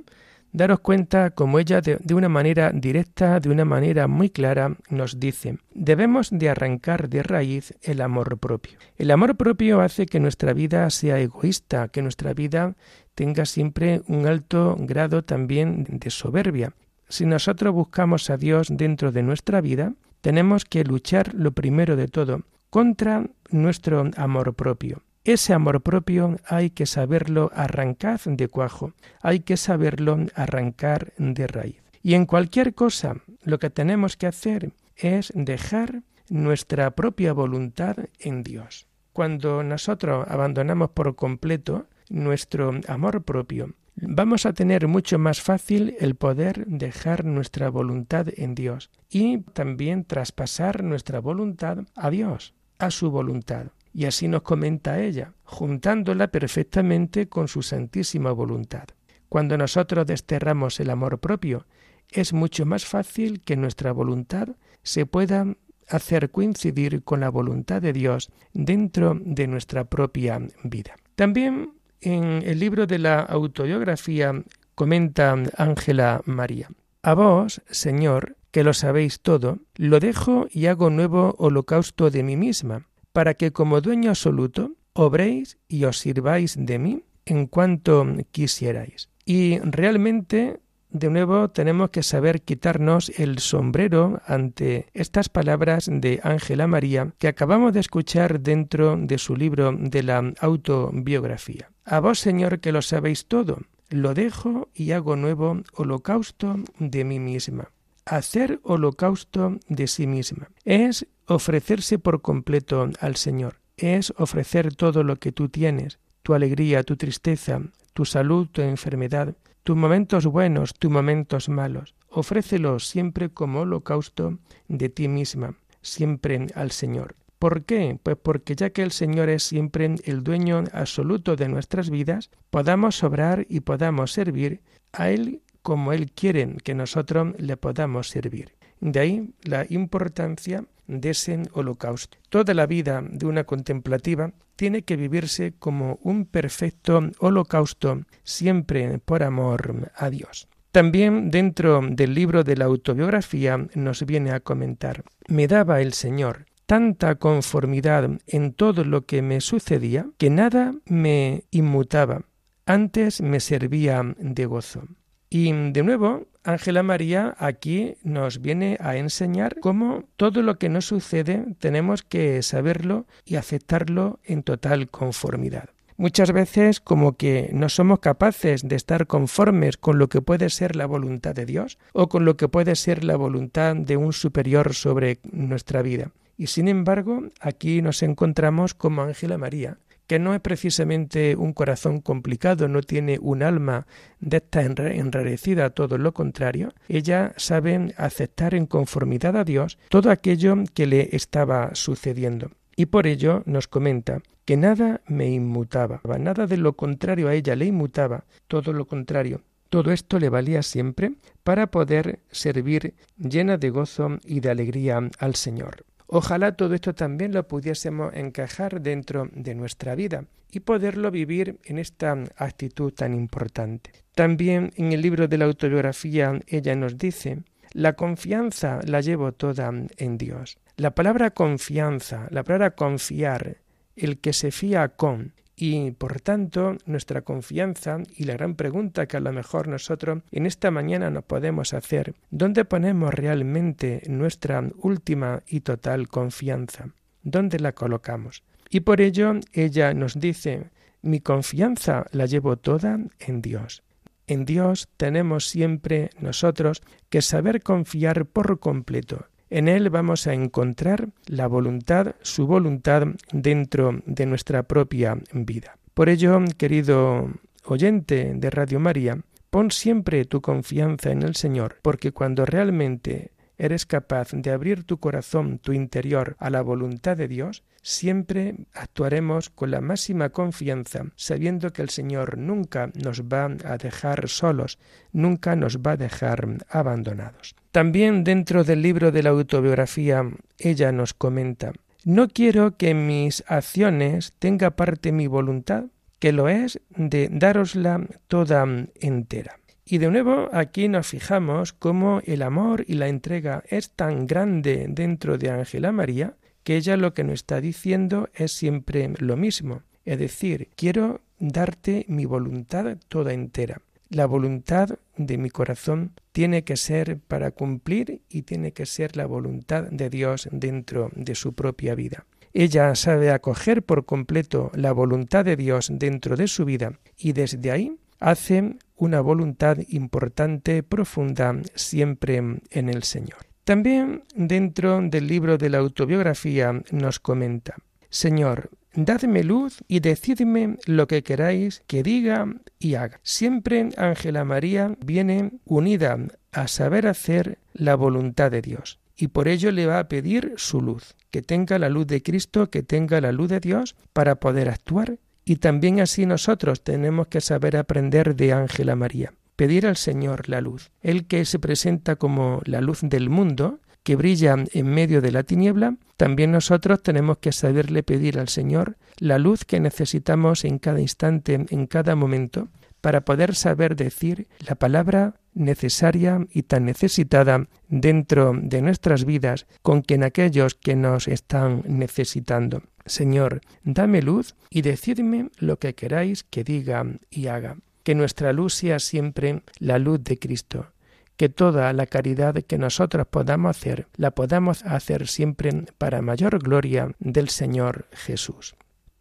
daros 0.52 0.80
cuenta 0.80 1.30
como 1.30 1.58
ella 1.58 1.80
de, 1.80 2.14
una 2.14 2.28
manera 2.28 2.70
directa, 2.72 3.40
de 3.40 3.50
una 3.50 3.64
manera 3.64 4.06
muy 4.06 4.30
clara, 4.30 4.76
nos 4.90 5.20
dice, 5.20 5.58
debemos 5.74 6.30
de 6.30 6.48
arrancar 6.48 7.08
de 7.08 7.22
raíz 7.22 7.74
el 7.82 8.00
amor 8.00 8.38
propio. 8.38 8.78
El 8.96 9.10
amor 9.10 9.36
propio 9.36 9.80
hace 9.80 10.06
que 10.06 10.20
nuestra 10.20 10.52
vida 10.52 10.88
sea 10.90 11.18
egoísta, 11.20 11.88
que 11.88 12.02
nuestra 12.02 12.34
vida 12.34 12.74
tenga 13.14 13.44
siempre 13.46 14.02
un 14.06 14.26
alto 14.26 14.76
grado 14.78 15.24
también 15.24 15.86
de 15.88 16.10
soberbia. 16.10 16.72
Si 17.08 17.24
nosotros 17.26 17.72
buscamos 17.74 18.30
a 18.30 18.36
Dios 18.36 18.68
dentro 18.70 19.12
de 19.12 19.22
nuestra 19.22 19.60
vida, 19.60 19.94
tenemos 20.20 20.64
que 20.64 20.84
luchar 20.84 21.34
lo 21.34 21.52
primero 21.52 21.96
de 21.96 22.08
todo 22.08 22.42
contra 22.70 23.24
nuestro 23.50 24.10
amor 24.16 24.54
propio. 24.54 25.02
Ese 25.28 25.52
amor 25.52 25.82
propio 25.82 26.38
hay 26.46 26.70
que 26.70 26.86
saberlo 26.86 27.50
arrancar 27.54 28.18
de 28.24 28.48
cuajo, 28.48 28.94
hay 29.20 29.40
que 29.40 29.58
saberlo 29.58 30.16
arrancar 30.34 31.12
de 31.18 31.46
raíz. 31.46 31.82
Y 32.02 32.14
en 32.14 32.24
cualquier 32.24 32.74
cosa 32.74 33.16
lo 33.42 33.58
que 33.58 33.68
tenemos 33.68 34.16
que 34.16 34.26
hacer 34.26 34.72
es 34.96 35.30
dejar 35.34 36.00
nuestra 36.30 36.92
propia 36.92 37.34
voluntad 37.34 37.96
en 38.18 38.42
Dios. 38.42 38.86
Cuando 39.12 39.62
nosotros 39.62 40.26
abandonamos 40.30 40.92
por 40.92 41.14
completo 41.14 41.88
nuestro 42.08 42.80
amor 42.88 43.22
propio, 43.22 43.74
vamos 43.96 44.46
a 44.46 44.54
tener 44.54 44.88
mucho 44.88 45.18
más 45.18 45.42
fácil 45.42 45.94
el 46.00 46.14
poder 46.14 46.64
dejar 46.66 47.26
nuestra 47.26 47.68
voluntad 47.68 48.28
en 48.34 48.54
Dios 48.54 48.88
y 49.10 49.42
también 49.52 50.06
traspasar 50.06 50.82
nuestra 50.82 51.20
voluntad 51.20 51.80
a 51.96 52.08
Dios, 52.08 52.54
a 52.78 52.90
su 52.90 53.10
voluntad. 53.10 53.66
Y 53.98 54.04
así 54.04 54.28
nos 54.28 54.42
comenta 54.42 55.02
ella, 55.02 55.32
juntándola 55.42 56.28
perfectamente 56.28 57.28
con 57.28 57.48
su 57.48 57.62
santísima 57.62 58.30
voluntad. 58.30 58.84
Cuando 59.28 59.58
nosotros 59.58 60.06
desterramos 60.06 60.78
el 60.78 60.90
amor 60.90 61.18
propio, 61.18 61.66
es 62.08 62.32
mucho 62.32 62.64
más 62.64 62.84
fácil 62.84 63.40
que 63.40 63.56
nuestra 63.56 63.90
voluntad 63.90 64.50
se 64.84 65.04
pueda 65.04 65.52
hacer 65.88 66.30
coincidir 66.30 67.02
con 67.02 67.18
la 67.18 67.28
voluntad 67.28 67.82
de 67.82 67.92
Dios 67.92 68.30
dentro 68.52 69.18
de 69.20 69.48
nuestra 69.48 69.86
propia 69.86 70.40
vida. 70.62 70.94
También 71.16 71.72
en 72.00 72.44
el 72.44 72.60
libro 72.60 72.86
de 72.86 73.00
la 73.00 73.18
autobiografía 73.18 74.44
comenta 74.76 75.34
Ángela 75.56 76.22
María, 76.24 76.70
A 77.02 77.14
vos, 77.14 77.62
Señor, 77.68 78.36
que 78.52 78.62
lo 78.62 78.74
sabéis 78.74 79.22
todo, 79.22 79.58
lo 79.74 79.98
dejo 79.98 80.46
y 80.52 80.66
hago 80.66 80.88
nuevo 80.88 81.34
holocausto 81.36 82.10
de 82.10 82.22
mí 82.22 82.36
misma, 82.36 82.86
para 83.12 83.34
que 83.34 83.52
como 83.52 83.80
dueño 83.80 84.10
absoluto 84.10 84.72
obréis 84.92 85.58
y 85.68 85.84
os 85.84 85.98
sirváis 85.98 86.56
de 86.58 86.78
mí 86.78 87.04
en 87.24 87.46
cuanto 87.46 88.06
quisierais. 88.32 89.10
Y 89.24 89.58
realmente, 89.58 90.60
de 90.90 91.10
nuevo, 91.10 91.50
tenemos 91.50 91.90
que 91.90 92.02
saber 92.02 92.42
quitarnos 92.42 93.10
el 93.18 93.38
sombrero 93.38 94.22
ante 94.26 94.86
estas 94.94 95.28
palabras 95.28 95.88
de 95.92 96.20
Ángela 96.22 96.66
María 96.66 97.12
que 97.18 97.28
acabamos 97.28 97.72
de 97.74 97.80
escuchar 97.80 98.40
dentro 98.40 98.96
de 98.96 99.18
su 99.18 99.36
libro 99.36 99.72
de 99.72 100.02
la 100.02 100.32
autobiografía. 100.40 101.70
A 101.84 102.00
vos, 102.00 102.18
Señor, 102.18 102.60
que 102.60 102.72
lo 102.72 102.82
sabéis 102.82 103.26
todo, 103.26 103.58
lo 103.90 104.14
dejo 104.14 104.68
y 104.74 104.92
hago 104.92 105.16
nuevo 105.16 105.62
holocausto 105.74 106.56
de 106.78 107.04
mí 107.04 107.20
misma. 107.20 107.70
Hacer 108.04 108.60
holocausto 108.62 109.58
de 109.68 109.86
sí 109.86 110.06
misma 110.06 110.48
es 110.64 111.06
ofrecerse 111.28 111.98
por 111.98 112.22
completo 112.22 112.88
al 113.00 113.16
Señor, 113.16 113.60
es 113.76 114.12
ofrecer 114.16 114.74
todo 114.74 115.04
lo 115.04 115.16
que 115.16 115.30
tú 115.32 115.48
tienes, 115.48 115.98
tu 116.22 116.34
alegría, 116.34 116.82
tu 116.82 116.96
tristeza, 116.96 117.60
tu 117.92 118.04
salud, 118.04 118.48
tu 118.50 118.62
enfermedad, 118.62 119.36
tus 119.62 119.76
momentos 119.76 120.26
buenos, 120.26 120.74
tus 120.74 120.90
momentos 120.90 121.48
malos. 121.48 121.94
Ofrécelo 122.08 122.78
siempre 122.78 123.28
como 123.28 123.60
holocausto 123.60 124.38
de 124.68 124.88
ti 124.88 125.08
misma, 125.08 125.56
siempre 125.82 126.46
al 126.54 126.70
Señor. 126.70 127.14
¿Por 127.38 127.64
qué? 127.64 127.98
Pues 128.02 128.16
porque 128.20 128.56
ya 128.56 128.70
que 128.70 128.82
el 128.82 128.90
Señor 128.90 129.28
es 129.28 129.44
siempre 129.44 129.94
el 130.04 130.24
dueño 130.24 130.64
absoluto 130.72 131.36
de 131.36 131.48
nuestras 131.48 131.90
vidas, 131.90 132.30
podamos 132.50 133.04
obrar 133.04 133.46
y 133.48 133.60
podamos 133.60 134.12
servir 134.12 134.62
a 134.92 135.10
Él 135.10 135.42
como 135.62 135.92
Él 135.92 136.10
quiere 136.10 136.56
que 136.64 136.74
nosotros 136.74 137.34
le 137.38 137.56
podamos 137.56 138.08
servir. 138.08 138.57
De 138.80 139.00
ahí 139.00 139.30
la 139.42 139.66
importancia 139.68 140.64
de 140.86 141.10
ese 141.10 141.42
holocausto. 141.52 142.18
Toda 142.28 142.54
la 142.54 142.66
vida 142.66 143.02
de 143.02 143.26
una 143.26 143.44
contemplativa 143.44 144.32
tiene 144.56 144.82
que 144.82 144.96
vivirse 144.96 145.52
como 145.58 145.98
un 146.02 146.24
perfecto 146.24 147.10
holocausto, 147.20 148.02
siempre 148.24 148.98
por 148.98 149.22
amor 149.22 149.92
a 149.94 150.10
Dios. 150.10 150.48
También 150.72 151.30
dentro 151.30 151.80
del 151.88 152.14
libro 152.14 152.44
de 152.44 152.56
la 152.56 152.66
autobiografía 152.66 153.66
nos 153.74 154.04
viene 154.04 154.32
a 154.32 154.40
comentar, 154.40 155.04
me 155.28 155.46
daba 155.46 155.80
el 155.80 155.92
Señor 155.92 156.46
tanta 156.66 157.14
conformidad 157.14 158.10
en 158.26 158.52
todo 158.52 158.84
lo 158.84 159.06
que 159.06 159.22
me 159.22 159.40
sucedía 159.40 160.06
que 160.18 160.28
nada 160.28 160.74
me 160.84 161.44
inmutaba, 161.50 162.26
antes 162.66 163.22
me 163.22 163.40
servía 163.40 164.02
de 164.18 164.44
gozo. 164.44 164.82
Y 165.30 165.52
de 165.52 165.82
nuevo, 165.82 166.26
Ángela 166.42 166.82
María 166.82 167.36
aquí 167.38 167.96
nos 168.02 168.40
viene 168.40 168.78
a 168.80 168.96
enseñar 168.96 169.60
cómo 169.60 170.04
todo 170.16 170.42
lo 170.42 170.58
que 170.58 170.70
nos 170.70 170.86
sucede 170.86 171.44
tenemos 171.58 172.02
que 172.02 172.42
saberlo 172.42 173.06
y 173.26 173.36
aceptarlo 173.36 174.20
en 174.24 174.42
total 174.42 174.88
conformidad. 174.88 175.68
Muchas 175.98 176.32
veces 176.32 176.80
como 176.80 177.16
que 177.16 177.50
no 177.52 177.68
somos 177.68 177.98
capaces 177.98 178.66
de 178.66 178.76
estar 178.76 179.08
conformes 179.08 179.76
con 179.76 179.98
lo 179.98 180.08
que 180.08 180.22
puede 180.22 180.48
ser 180.48 180.76
la 180.76 180.86
voluntad 180.86 181.34
de 181.34 181.44
Dios 181.44 181.76
o 181.92 182.08
con 182.08 182.24
lo 182.24 182.36
que 182.36 182.48
puede 182.48 182.76
ser 182.76 183.02
la 183.02 183.16
voluntad 183.16 183.74
de 183.74 183.96
un 183.96 184.12
superior 184.12 184.74
sobre 184.74 185.18
nuestra 185.32 185.82
vida. 185.82 186.12
Y 186.36 186.46
sin 186.46 186.68
embargo, 186.68 187.24
aquí 187.40 187.82
nos 187.82 188.04
encontramos 188.04 188.74
como 188.74 189.02
Ángela 189.02 189.38
María, 189.38 189.78
que 190.08 190.18
no 190.18 190.34
es 190.34 190.40
precisamente 190.40 191.36
un 191.36 191.52
corazón 191.52 192.00
complicado, 192.00 192.66
no 192.66 192.80
tiene 192.80 193.18
un 193.20 193.42
alma 193.42 193.86
de 194.18 194.38
esta 194.38 194.62
enrarecida, 194.62 195.70
todo 195.70 195.98
lo 195.98 196.12
contrario, 196.12 196.72
ella 196.88 197.34
sabe 197.36 197.94
aceptar 197.96 198.54
en 198.54 198.66
conformidad 198.66 199.36
a 199.36 199.44
Dios 199.44 199.78
todo 199.90 200.10
aquello 200.10 200.56
que 200.74 200.86
le 200.86 201.10
estaba 201.12 201.74
sucediendo. 201.74 202.50
Y 202.74 202.86
por 202.86 203.06
ello 203.06 203.42
nos 203.44 203.68
comenta 203.68 204.22
que 204.46 204.56
nada 204.56 205.02
me 205.06 205.28
inmutaba, 205.30 206.00
nada 206.18 206.46
de 206.46 206.56
lo 206.56 206.72
contrario 206.72 207.28
a 207.28 207.34
ella 207.34 207.54
le 207.54 207.66
inmutaba, 207.66 208.24
todo 208.46 208.72
lo 208.72 208.86
contrario. 208.86 209.42
Todo 209.68 209.92
esto 209.92 210.18
le 210.18 210.30
valía 210.30 210.62
siempre 210.62 211.12
para 211.44 211.66
poder 211.66 212.20
servir 212.30 212.94
llena 213.18 213.58
de 213.58 213.68
gozo 213.68 214.18
y 214.24 214.40
de 214.40 214.48
alegría 214.48 214.98
al 215.18 215.34
Señor. 215.34 215.84
Ojalá 216.10 216.52
todo 216.52 216.74
esto 216.74 216.94
también 216.94 217.32
lo 217.32 217.46
pudiésemos 217.46 218.14
encajar 218.14 218.80
dentro 218.80 219.28
de 219.32 219.54
nuestra 219.54 219.94
vida 219.94 220.24
y 220.50 220.60
poderlo 220.60 221.10
vivir 221.10 221.58
en 221.64 221.78
esta 221.78 222.16
actitud 222.36 222.92
tan 222.94 223.14
importante. 223.14 223.92
También 224.14 224.72
en 224.76 224.92
el 224.92 225.02
libro 225.02 225.28
de 225.28 225.36
la 225.36 225.44
autobiografía 225.44 226.40
ella 226.46 226.74
nos 226.74 226.96
dice, 226.96 227.42
la 227.72 227.92
confianza 227.92 228.80
la 228.86 229.02
llevo 229.02 229.32
toda 229.32 229.70
en 229.98 230.18
Dios. 230.18 230.56
La 230.76 230.94
palabra 230.94 231.30
confianza, 231.32 232.26
la 232.30 232.42
palabra 232.42 232.70
confiar, 232.70 233.58
el 233.94 234.18
que 234.18 234.32
se 234.32 234.50
fía 234.50 234.88
con, 234.88 235.34
y 235.60 235.90
por 235.90 236.20
tanto, 236.20 236.76
nuestra 236.86 237.22
confianza 237.22 237.98
y 238.16 238.24
la 238.24 238.34
gran 238.34 238.54
pregunta 238.54 239.06
que 239.06 239.16
a 239.16 239.20
lo 239.20 239.32
mejor 239.32 239.66
nosotros 239.66 240.22
en 240.30 240.46
esta 240.46 240.70
mañana 240.70 241.10
nos 241.10 241.24
podemos 241.24 241.74
hacer, 241.74 242.14
¿dónde 242.30 242.64
ponemos 242.64 243.12
realmente 243.12 244.02
nuestra 244.06 244.62
última 244.76 245.42
y 245.48 245.60
total 245.60 246.06
confianza? 246.06 246.90
¿Dónde 247.24 247.58
la 247.58 247.72
colocamos? 247.72 248.44
Y 248.70 248.80
por 248.80 249.00
ello 249.00 249.32
ella 249.52 249.94
nos 249.94 250.20
dice, 250.20 250.70
mi 251.02 251.18
confianza 251.18 252.06
la 252.12 252.26
llevo 252.26 252.56
toda 252.56 253.00
en 253.18 253.42
Dios. 253.42 253.82
En 254.28 254.44
Dios 254.44 254.88
tenemos 254.96 255.48
siempre 255.48 256.10
nosotros 256.20 256.82
que 257.08 257.20
saber 257.20 257.64
confiar 257.64 258.26
por 258.26 258.60
completo. 258.60 259.26
En 259.50 259.68
Él 259.68 259.88
vamos 259.88 260.26
a 260.26 260.34
encontrar 260.34 261.08
la 261.26 261.46
voluntad, 261.46 262.16
su 262.22 262.46
voluntad 262.46 263.04
dentro 263.32 264.02
de 264.04 264.26
nuestra 264.26 264.64
propia 264.64 265.18
vida. 265.32 265.78
Por 265.94 266.08
ello, 266.08 266.38
querido 266.56 267.30
oyente 267.64 268.32
de 268.34 268.50
Radio 268.50 268.78
María, 268.78 269.18
pon 269.50 269.70
siempre 269.70 270.24
tu 270.26 270.40
confianza 270.40 271.10
en 271.10 271.22
el 271.22 271.34
Señor, 271.34 271.76
porque 271.82 272.12
cuando 272.12 272.44
realmente 272.44 273.32
eres 273.58 273.84
capaz 273.86 274.30
de 274.32 274.50
abrir 274.50 274.84
tu 274.84 274.98
corazón, 274.98 275.58
tu 275.58 275.72
interior, 275.72 276.36
a 276.38 276.48
la 276.48 276.62
voluntad 276.62 277.16
de 277.16 277.28
Dios, 277.28 277.64
siempre 277.82 278.54
actuaremos 278.72 279.50
con 279.50 279.70
la 279.70 279.80
máxima 279.80 280.30
confianza, 280.30 281.06
sabiendo 281.16 281.72
que 281.72 281.82
el 281.82 281.90
Señor 281.90 282.38
nunca 282.38 282.90
nos 282.94 283.22
va 283.22 283.50
a 283.64 283.76
dejar 283.76 284.28
solos, 284.28 284.78
nunca 285.12 285.56
nos 285.56 285.78
va 285.78 285.92
a 285.92 285.96
dejar 285.96 286.46
abandonados. 286.70 287.56
También 287.72 288.24
dentro 288.24 288.64
del 288.64 288.82
libro 288.82 289.12
de 289.12 289.22
la 289.22 289.30
autobiografía, 289.30 290.24
ella 290.58 290.92
nos 290.92 291.14
comenta, 291.14 291.72
no 292.04 292.28
quiero 292.28 292.76
que 292.76 292.90
en 292.90 293.06
mis 293.06 293.44
acciones 293.48 294.32
tenga 294.38 294.70
parte 294.70 295.12
mi 295.12 295.26
voluntad, 295.26 295.84
que 296.18 296.32
lo 296.32 296.48
es 296.48 296.80
de 296.90 297.28
darosla 297.30 298.06
toda 298.28 298.66
entera. 299.00 299.58
Y 299.90 299.96
de 299.96 300.10
nuevo 300.10 300.50
aquí 300.52 300.86
nos 300.86 301.06
fijamos 301.06 301.72
cómo 301.72 302.20
el 302.26 302.42
amor 302.42 302.84
y 302.86 302.92
la 302.94 303.08
entrega 303.08 303.64
es 303.70 303.88
tan 303.88 304.26
grande 304.26 304.84
dentro 304.86 305.38
de 305.38 305.48
Ángela 305.48 305.92
María 305.92 306.34
que 306.62 306.76
ella 306.76 306.98
lo 306.98 307.14
que 307.14 307.24
nos 307.24 307.36
está 307.36 307.62
diciendo 307.62 308.28
es 308.34 308.52
siempre 308.52 309.10
lo 309.16 309.38
mismo, 309.38 309.84
es 310.04 310.18
decir, 310.18 310.68
quiero 310.76 311.22
darte 311.38 312.04
mi 312.06 312.26
voluntad 312.26 312.98
toda 313.08 313.32
entera. 313.32 313.80
La 314.10 314.26
voluntad 314.26 314.90
de 315.16 315.38
mi 315.38 315.48
corazón 315.48 316.12
tiene 316.32 316.64
que 316.64 316.76
ser 316.76 317.18
para 317.18 317.50
cumplir 317.52 318.20
y 318.28 318.42
tiene 318.42 318.72
que 318.72 318.84
ser 318.84 319.16
la 319.16 319.24
voluntad 319.24 319.84
de 319.84 320.10
Dios 320.10 320.50
dentro 320.52 321.10
de 321.14 321.34
su 321.34 321.54
propia 321.54 321.94
vida. 321.94 322.26
Ella 322.52 322.94
sabe 322.94 323.30
acoger 323.30 323.82
por 323.82 324.04
completo 324.04 324.70
la 324.74 324.92
voluntad 324.92 325.46
de 325.46 325.56
Dios 325.56 325.90
dentro 325.90 326.36
de 326.36 326.46
su 326.46 326.66
vida 326.66 326.98
y 327.16 327.32
desde 327.32 327.70
ahí 327.70 327.96
hace 328.20 328.76
una 328.98 329.20
voluntad 329.20 329.78
importante, 329.88 330.82
profunda, 330.82 331.54
siempre 331.74 332.36
en 332.36 332.88
el 332.88 333.02
Señor. 333.04 333.38
También 333.64 334.24
dentro 334.34 335.00
del 335.02 335.26
libro 335.26 335.58
de 335.58 335.70
la 335.70 335.78
autobiografía 335.78 336.82
nos 336.90 337.20
comenta, 337.20 337.76
Señor, 338.10 338.70
dadme 338.94 339.44
luz 339.44 339.84
y 339.86 340.00
decidme 340.00 340.78
lo 340.86 341.06
que 341.06 341.22
queráis 341.22 341.82
que 341.86 342.02
diga 342.02 342.46
y 342.78 342.94
haga. 342.94 343.20
Siempre 343.22 343.90
Ángela 343.96 344.44
María 344.44 344.96
viene 345.04 345.52
unida 345.64 346.18
a 346.52 346.68
saber 346.68 347.06
hacer 347.06 347.58
la 347.74 347.94
voluntad 347.94 348.50
de 348.50 348.62
Dios 348.62 348.98
y 349.16 349.28
por 349.28 349.48
ello 349.48 349.70
le 349.72 349.86
va 349.86 349.98
a 349.98 350.08
pedir 350.08 350.54
su 350.56 350.80
luz, 350.80 351.16
que 351.30 351.42
tenga 351.42 351.78
la 351.78 351.88
luz 351.88 352.06
de 352.06 352.22
Cristo, 352.22 352.70
que 352.70 352.82
tenga 352.82 353.20
la 353.20 353.32
luz 353.32 353.48
de 353.50 353.60
Dios 353.60 353.96
para 354.12 354.36
poder 354.36 354.70
actuar 354.70 355.18
y 355.48 355.56
también 355.56 355.98
así 356.00 356.26
nosotros 356.26 356.82
tenemos 356.82 357.28
que 357.28 357.40
saber 357.40 357.78
aprender 357.78 358.36
de 358.36 358.52
Ángela 358.52 358.96
María, 358.96 359.32
pedir 359.56 359.86
al 359.86 359.96
Señor 359.96 360.46
la 360.46 360.60
luz, 360.60 360.90
el 361.00 361.26
que 361.26 361.46
se 361.46 361.58
presenta 361.58 362.16
como 362.16 362.60
la 362.66 362.82
luz 362.82 362.98
del 363.00 363.30
mundo, 363.30 363.80
que 364.02 364.14
brilla 364.14 364.56
en 364.72 364.86
medio 364.86 365.22
de 365.22 365.32
la 365.32 365.44
tiniebla, 365.44 365.96
también 366.18 366.52
nosotros 366.52 367.02
tenemos 367.02 367.38
que 367.38 367.52
saberle 367.52 368.02
pedir 368.02 368.38
al 368.38 368.48
Señor 368.48 368.98
la 369.16 369.38
luz 369.38 369.64
que 369.64 369.80
necesitamos 369.80 370.66
en 370.66 370.78
cada 370.78 371.00
instante, 371.00 371.64
en 371.66 371.86
cada 371.86 372.14
momento, 372.14 372.68
para 373.00 373.22
poder 373.22 373.54
saber 373.54 373.96
decir 373.96 374.48
la 374.66 374.74
palabra 374.74 375.36
necesaria 375.54 376.46
y 376.50 376.64
tan 376.64 376.84
necesitada 376.84 377.68
dentro 377.88 378.52
de 378.54 378.82
nuestras 378.82 379.24
vidas 379.24 379.66
con 379.80 380.02
quien 380.02 380.24
aquellos 380.24 380.74
que 380.74 380.94
nos 380.94 381.26
están 381.26 381.84
necesitando. 381.86 382.82
Señor, 383.08 383.60
dame 383.84 384.22
luz 384.22 384.54
y 384.70 384.82
decidme 384.82 385.50
lo 385.58 385.78
que 385.78 385.94
queráis 385.94 386.44
que 386.44 386.64
diga 386.64 387.04
y 387.30 387.46
haga. 387.48 387.76
Que 388.02 388.14
nuestra 388.14 388.52
luz 388.52 388.74
sea 388.74 388.98
siempre 388.98 389.62
la 389.78 389.98
luz 389.98 390.22
de 390.24 390.38
Cristo. 390.38 390.92
Que 391.36 391.48
toda 391.48 391.92
la 391.92 392.06
caridad 392.06 392.54
que 392.54 392.78
nosotros 392.78 393.26
podamos 393.26 393.76
hacer, 393.76 394.06
la 394.16 394.32
podamos 394.32 394.84
hacer 394.84 395.28
siempre 395.28 395.84
para 395.98 396.22
mayor 396.22 396.58
gloria 396.58 397.12
del 397.18 397.48
Señor 397.48 398.06
Jesús. 398.12 398.74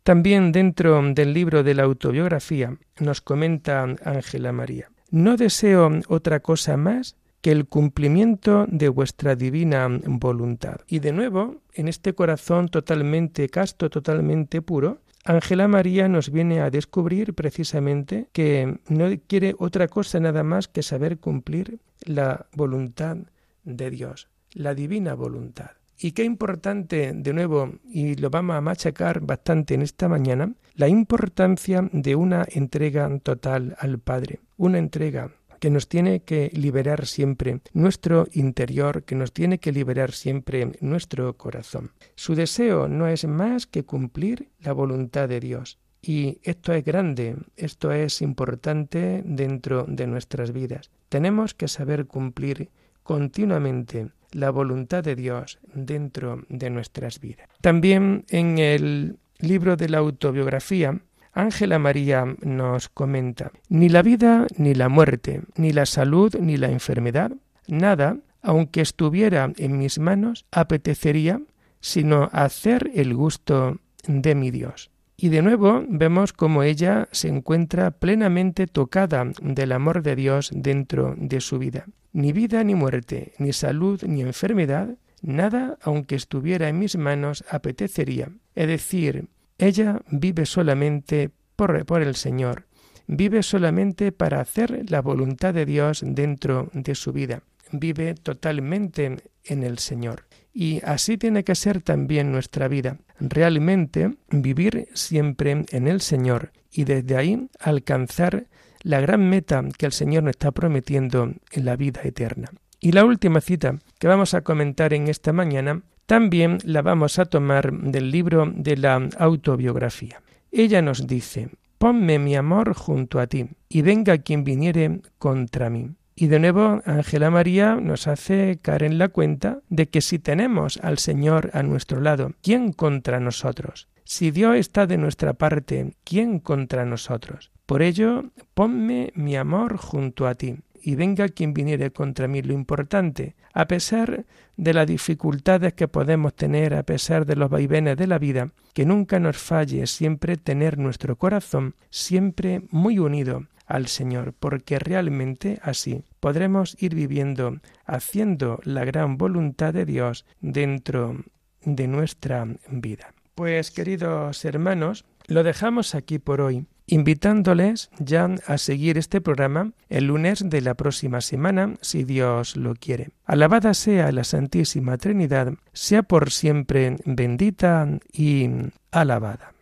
También 0.03 0.51
dentro 0.51 1.01
del 1.13 1.33
libro 1.33 1.63
de 1.63 1.73
la 1.73 1.83
autobiografía 1.83 2.77
nos 2.99 3.21
comenta 3.21 3.83
Ángela 4.03 4.53
María, 4.53 4.89
no 5.11 5.37
deseo 5.37 5.91
otra 6.07 6.39
cosa 6.39 6.77
más 6.77 7.17
que 7.41 7.51
el 7.51 7.67
cumplimiento 7.67 8.65
de 8.67 8.89
vuestra 8.89 9.35
divina 9.35 9.87
voluntad. 10.05 10.77
Y 10.87 10.99
de 10.99 11.13
nuevo, 11.13 11.61
en 11.73 11.87
este 11.87 12.13
corazón 12.13 12.69
totalmente 12.69 13.49
casto, 13.49 13.89
totalmente 13.89 14.61
puro, 14.61 15.01
Ángela 15.23 15.67
María 15.67 16.07
nos 16.07 16.31
viene 16.31 16.61
a 16.61 16.69
descubrir 16.69 17.33
precisamente 17.33 18.29
que 18.31 18.79
no 18.87 19.09
quiere 19.27 19.55
otra 19.59 19.87
cosa 19.89 20.19
nada 20.19 20.43
más 20.43 20.67
que 20.67 20.83
saber 20.83 21.19
cumplir 21.19 21.79
la 22.05 22.47
voluntad 22.53 23.17
de 23.65 23.89
Dios, 23.89 24.29
la 24.53 24.73
divina 24.73 25.15
voluntad. 25.15 25.71
Y 25.99 26.11
qué 26.11 26.23
importante, 26.23 27.11
de 27.13 27.33
nuevo, 27.33 27.73
y 27.89 28.15
lo 28.15 28.29
vamos 28.29 28.55
a 28.55 28.61
machacar 28.61 29.19
bastante 29.19 29.73
en 29.73 29.81
esta 29.81 30.07
mañana, 30.07 30.53
la 30.75 30.87
importancia 30.87 31.89
de 31.91 32.15
una 32.15 32.45
entrega 32.47 33.09
total 33.19 33.75
al 33.79 33.99
Padre, 33.99 34.39
una 34.57 34.77
entrega 34.77 35.31
que 35.59 35.69
nos 35.69 35.87
tiene 35.87 36.21
que 36.21 36.51
liberar 36.53 37.05
siempre 37.05 37.61
nuestro 37.73 38.27
interior, 38.33 39.03
que 39.03 39.15
nos 39.15 39.33
tiene 39.33 39.59
que 39.59 39.71
liberar 39.71 40.11
siempre 40.11 40.71
nuestro 40.81 41.37
corazón. 41.37 41.91
Su 42.15 42.35
deseo 42.35 42.87
no 42.87 43.07
es 43.07 43.25
más 43.25 43.67
que 43.67 43.83
cumplir 43.83 44.49
la 44.59 44.73
voluntad 44.73 45.29
de 45.29 45.39
Dios. 45.39 45.77
Y 46.01 46.39
esto 46.43 46.73
es 46.73 46.85
grande, 46.85 47.35
esto 47.55 47.91
es 47.91 48.21
importante 48.21 49.23
dentro 49.25 49.85
de 49.87 50.07
nuestras 50.07 50.53
vidas. 50.53 50.91
Tenemos 51.09 51.53
que 51.53 51.67
saber 51.67 52.05
cumplir 52.05 52.69
continuamente 53.03 54.09
la 54.31 54.51
voluntad 54.51 55.03
de 55.03 55.15
Dios 55.15 55.59
dentro 55.73 56.43
de 56.49 56.69
nuestras 56.69 57.19
vidas. 57.19 57.47
También 57.61 58.25
en 58.29 58.57
el 58.57 59.17
libro 59.39 59.75
de 59.75 59.89
la 59.89 59.99
autobiografía 59.99 60.99
Ángela 61.37 61.77
María 61.77 62.25
nos 62.41 62.89
comenta, 62.89 63.51
ni 63.69 63.89
la 63.89 64.01
vida 64.01 64.47
ni 64.57 64.73
la 64.73 64.89
muerte, 64.89 65.43
ni 65.55 65.71
la 65.71 65.85
salud 65.85 66.35
ni 66.39 66.57
la 66.57 66.71
enfermedad, 66.71 67.31
nada, 67.67 68.17
aunque 68.41 68.81
estuviera 68.81 69.51
en 69.57 69.77
mis 69.77 69.99
manos, 69.99 70.45
apetecería 70.51 71.39
sino 71.79 72.29
hacer 72.33 72.89
el 72.95 73.13
gusto 73.13 73.79
de 74.07 74.33
mi 74.33 74.49
Dios. 74.49 74.89
Y 75.15 75.29
de 75.29 75.43
nuevo 75.43 75.83
vemos 75.87 76.33
cómo 76.33 76.63
ella 76.63 77.07
se 77.11 77.27
encuentra 77.27 77.91
plenamente 77.91 78.65
tocada 78.65 79.25
del 79.39 79.71
amor 79.73 80.01
de 80.01 80.15
Dios 80.15 80.49
dentro 80.53 81.13
de 81.17 81.39
su 81.39 81.59
vida. 81.59 81.85
Ni 82.13 82.31
vida 82.31 82.63
ni 82.63 82.73
muerte, 82.73 83.33
ni 83.37 83.53
salud 83.53 84.01
ni 84.03 84.21
enfermedad, 84.21 84.95
nada, 85.21 85.77
aunque 85.81 86.15
estuviera 86.15 86.67
en 86.67 86.79
mis 86.79 86.97
manos, 86.97 87.43
apetecería. 87.49 88.31
Es 88.55 88.67
decir, 88.67 89.27
ella 89.57 90.01
vive 90.09 90.45
solamente 90.45 91.31
por, 91.55 91.85
por 91.85 92.01
el 92.01 92.15
Señor, 92.15 92.67
vive 93.07 93.43
solamente 93.43 94.11
para 94.11 94.41
hacer 94.41 94.89
la 94.89 95.01
voluntad 95.01 95.53
de 95.53 95.65
Dios 95.65 96.03
dentro 96.05 96.69
de 96.73 96.95
su 96.95 97.13
vida, 97.13 97.43
vive 97.71 98.15
totalmente 98.15 99.17
en 99.43 99.63
el 99.63 99.79
Señor. 99.79 100.25
Y 100.53 100.81
así 100.83 101.17
tiene 101.17 101.43
que 101.43 101.55
ser 101.55 101.81
también 101.81 102.31
nuestra 102.31 102.67
vida, 102.67 102.97
realmente 103.19 104.15
vivir 104.29 104.87
siempre 104.93 105.65
en 105.69 105.87
el 105.87 106.01
Señor 106.01 106.51
y 106.71 106.83
desde 106.83 107.15
ahí 107.15 107.47
alcanzar 107.59 108.47
la 108.81 109.01
gran 109.01 109.29
meta 109.29 109.63
que 109.77 109.85
el 109.85 109.91
Señor 109.91 110.23
nos 110.23 110.31
está 110.31 110.51
prometiendo 110.51 111.33
en 111.51 111.65
la 111.65 111.75
vida 111.75 112.01
eterna. 112.03 112.49
Y 112.79 112.91
la 112.91 113.05
última 113.05 113.41
cita 113.41 113.79
que 113.99 114.07
vamos 114.07 114.33
a 114.33 114.41
comentar 114.41 114.93
en 114.93 115.07
esta 115.07 115.33
mañana 115.33 115.81
también 116.07 116.57
la 116.63 116.81
vamos 116.81 117.19
a 117.19 117.25
tomar 117.25 117.71
del 117.71 118.09
libro 118.09 118.51
de 118.55 118.77
la 118.77 118.95
autobiografía. 119.19 120.21
Ella 120.51 120.81
nos 120.81 121.05
dice, 121.05 121.49
ponme 121.77 122.17
mi 122.17 122.35
amor 122.35 122.73
junto 122.73 123.19
a 123.19 123.27
ti, 123.27 123.49
y 123.69 123.81
venga 123.81 124.17
quien 124.17 124.43
viniere 124.43 125.01
contra 125.19 125.69
mí. 125.69 125.91
Y 126.15 126.27
de 126.27 126.39
nuevo, 126.39 126.81
Ángela 126.85 127.29
María 127.29 127.75
nos 127.75 128.07
hace 128.07 128.57
caer 128.61 128.83
en 128.83 128.97
la 128.97 129.09
cuenta 129.09 129.59
de 129.69 129.87
que 129.89 130.01
si 130.01 130.17
tenemos 130.17 130.79
al 130.81 130.97
Señor 130.97 131.51
a 131.53 131.61
nuestro 131.61 132.01
lado, 132.01 132.31
¿quién 132.41 132.71
contra 132.71 133.19
nosotros? 133.19 133.87
Si 134.03 134.31
Dios 134.31 134.55
está 134.55 134.87
de 134.87 134.97
nuestra 134.97 135.33
parte, 135.33 135.93
¿quién 136.05 136.39
contra 136.39 136.85
nosotros? 136.85 137.51
Por 137.65 137.81
ello, 137.81 138.31
ponme 138.53 139.11
mi 139.13 139.35
amor 139.35 139.75
junto 139.75 140.25
a 140.25 140.35
ti, 140.35 140.55
y 140.81 140.95
venga 140.95 141.27
quien 141.27 141.53
viniere 141.53 141.91
contra 141.91 142.29
mí. 142.29 142.41
Lo 142.41 142.53
importante, 142.53 143.35
a 143.53 143.67
pesar 143.67 144.25
de 144.57 144.73
las 144.73 144.87
dificultades 144.87 145.73
que 145.73 145.87
podemos 145.87 146.33
tener 146.35 146.73
a 146.73 146.83
pesar 146.83 147.25
de 147.25 147.35
los 147.35 147.49
vaivenes 147.49 147.95
de 147.95 148.07
la 148.07 148.17
vida, 148.17 148.51
que 148.73 148.85
nunca 148.85 149.19
nos 149.19 149.37
falle 149.37 149.87
siempre 149.87 150.35
tener 150.35 150.77
nuestro 150.77 151.15
corazón 151.15 151.75
siempre 151.89 152.63
muy 152.71 152.99
unido 152.99 153.45
al 153.67 153.87
Señor, 153.87 154.33
porque 154.39 154.79
realmente 154.79 155.59
así 155.61 156.03
podremos 156.19 156.75
ir 156.81 156.95
viviendo, 156.95 157.59
haciendo 157.85 158.59
la 158.63 158.85
gran 158.85 159.17
voluntad 159.17 159.73
de 159.73 159.85
Dios 159.85 160.25
dentro 160.41 161.23
de 161.63 161.87
nuestra 161.87 162.47
vida. 162.69 163.13
Pues 163.35 163.71
queridos 163.71 164.43
hermanos, 164.45 165.05
lo 165.27 165.43
dejamos 165.43 165.93
aquí 165.93 166.17
por 166.17 166.41
hoy, 166.41 166.65
invitándoles 166.87 167.89
ya 167.99 168.29
a 168.47 168.57
seguir 168.57 168.97
este 168.97 169.21
programa 169.21 169.71
el 169.89 170.05
lunes 170.05 170.49
de 170.49 170.61
la 170.61 170.73
próxima 170.73 171.21
semana, 171.21 171.75
si 171.81 172.03
Dios 172.03 172.55
lo 172.55 172.73
quiere. 172.75 173.09
Alabada 173.25 173.73
sea 173.73 174.11
la 174.11 174.23
Santísima 174.23 174.97
Trinidad, 174.97 175.53
sea 175.73 176.03
por 176.03 176.31
siempre 176.31 176.97
bendita 177.05 177.87
y 178.11 178.49
alabada. 178.91 179.53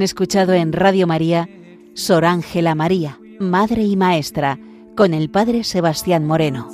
Han 0.00 0.04
escuchado 0.04 0.54
en 0.54 0.72
Radio 0.72 1.06
María 1.06 1.46
Sor 1.92 2.24
Ángela 2.24 2.74
María, 2.74 3.20
Madre 3.38 3.82
y 3.82 3.96
Maestra, 3.96 4.58
con 4.96 5.12
el 5.12 5.28
Padre 5.28 5.62
Sebastián 5.62 6.24
Moreno. 6.24 6.70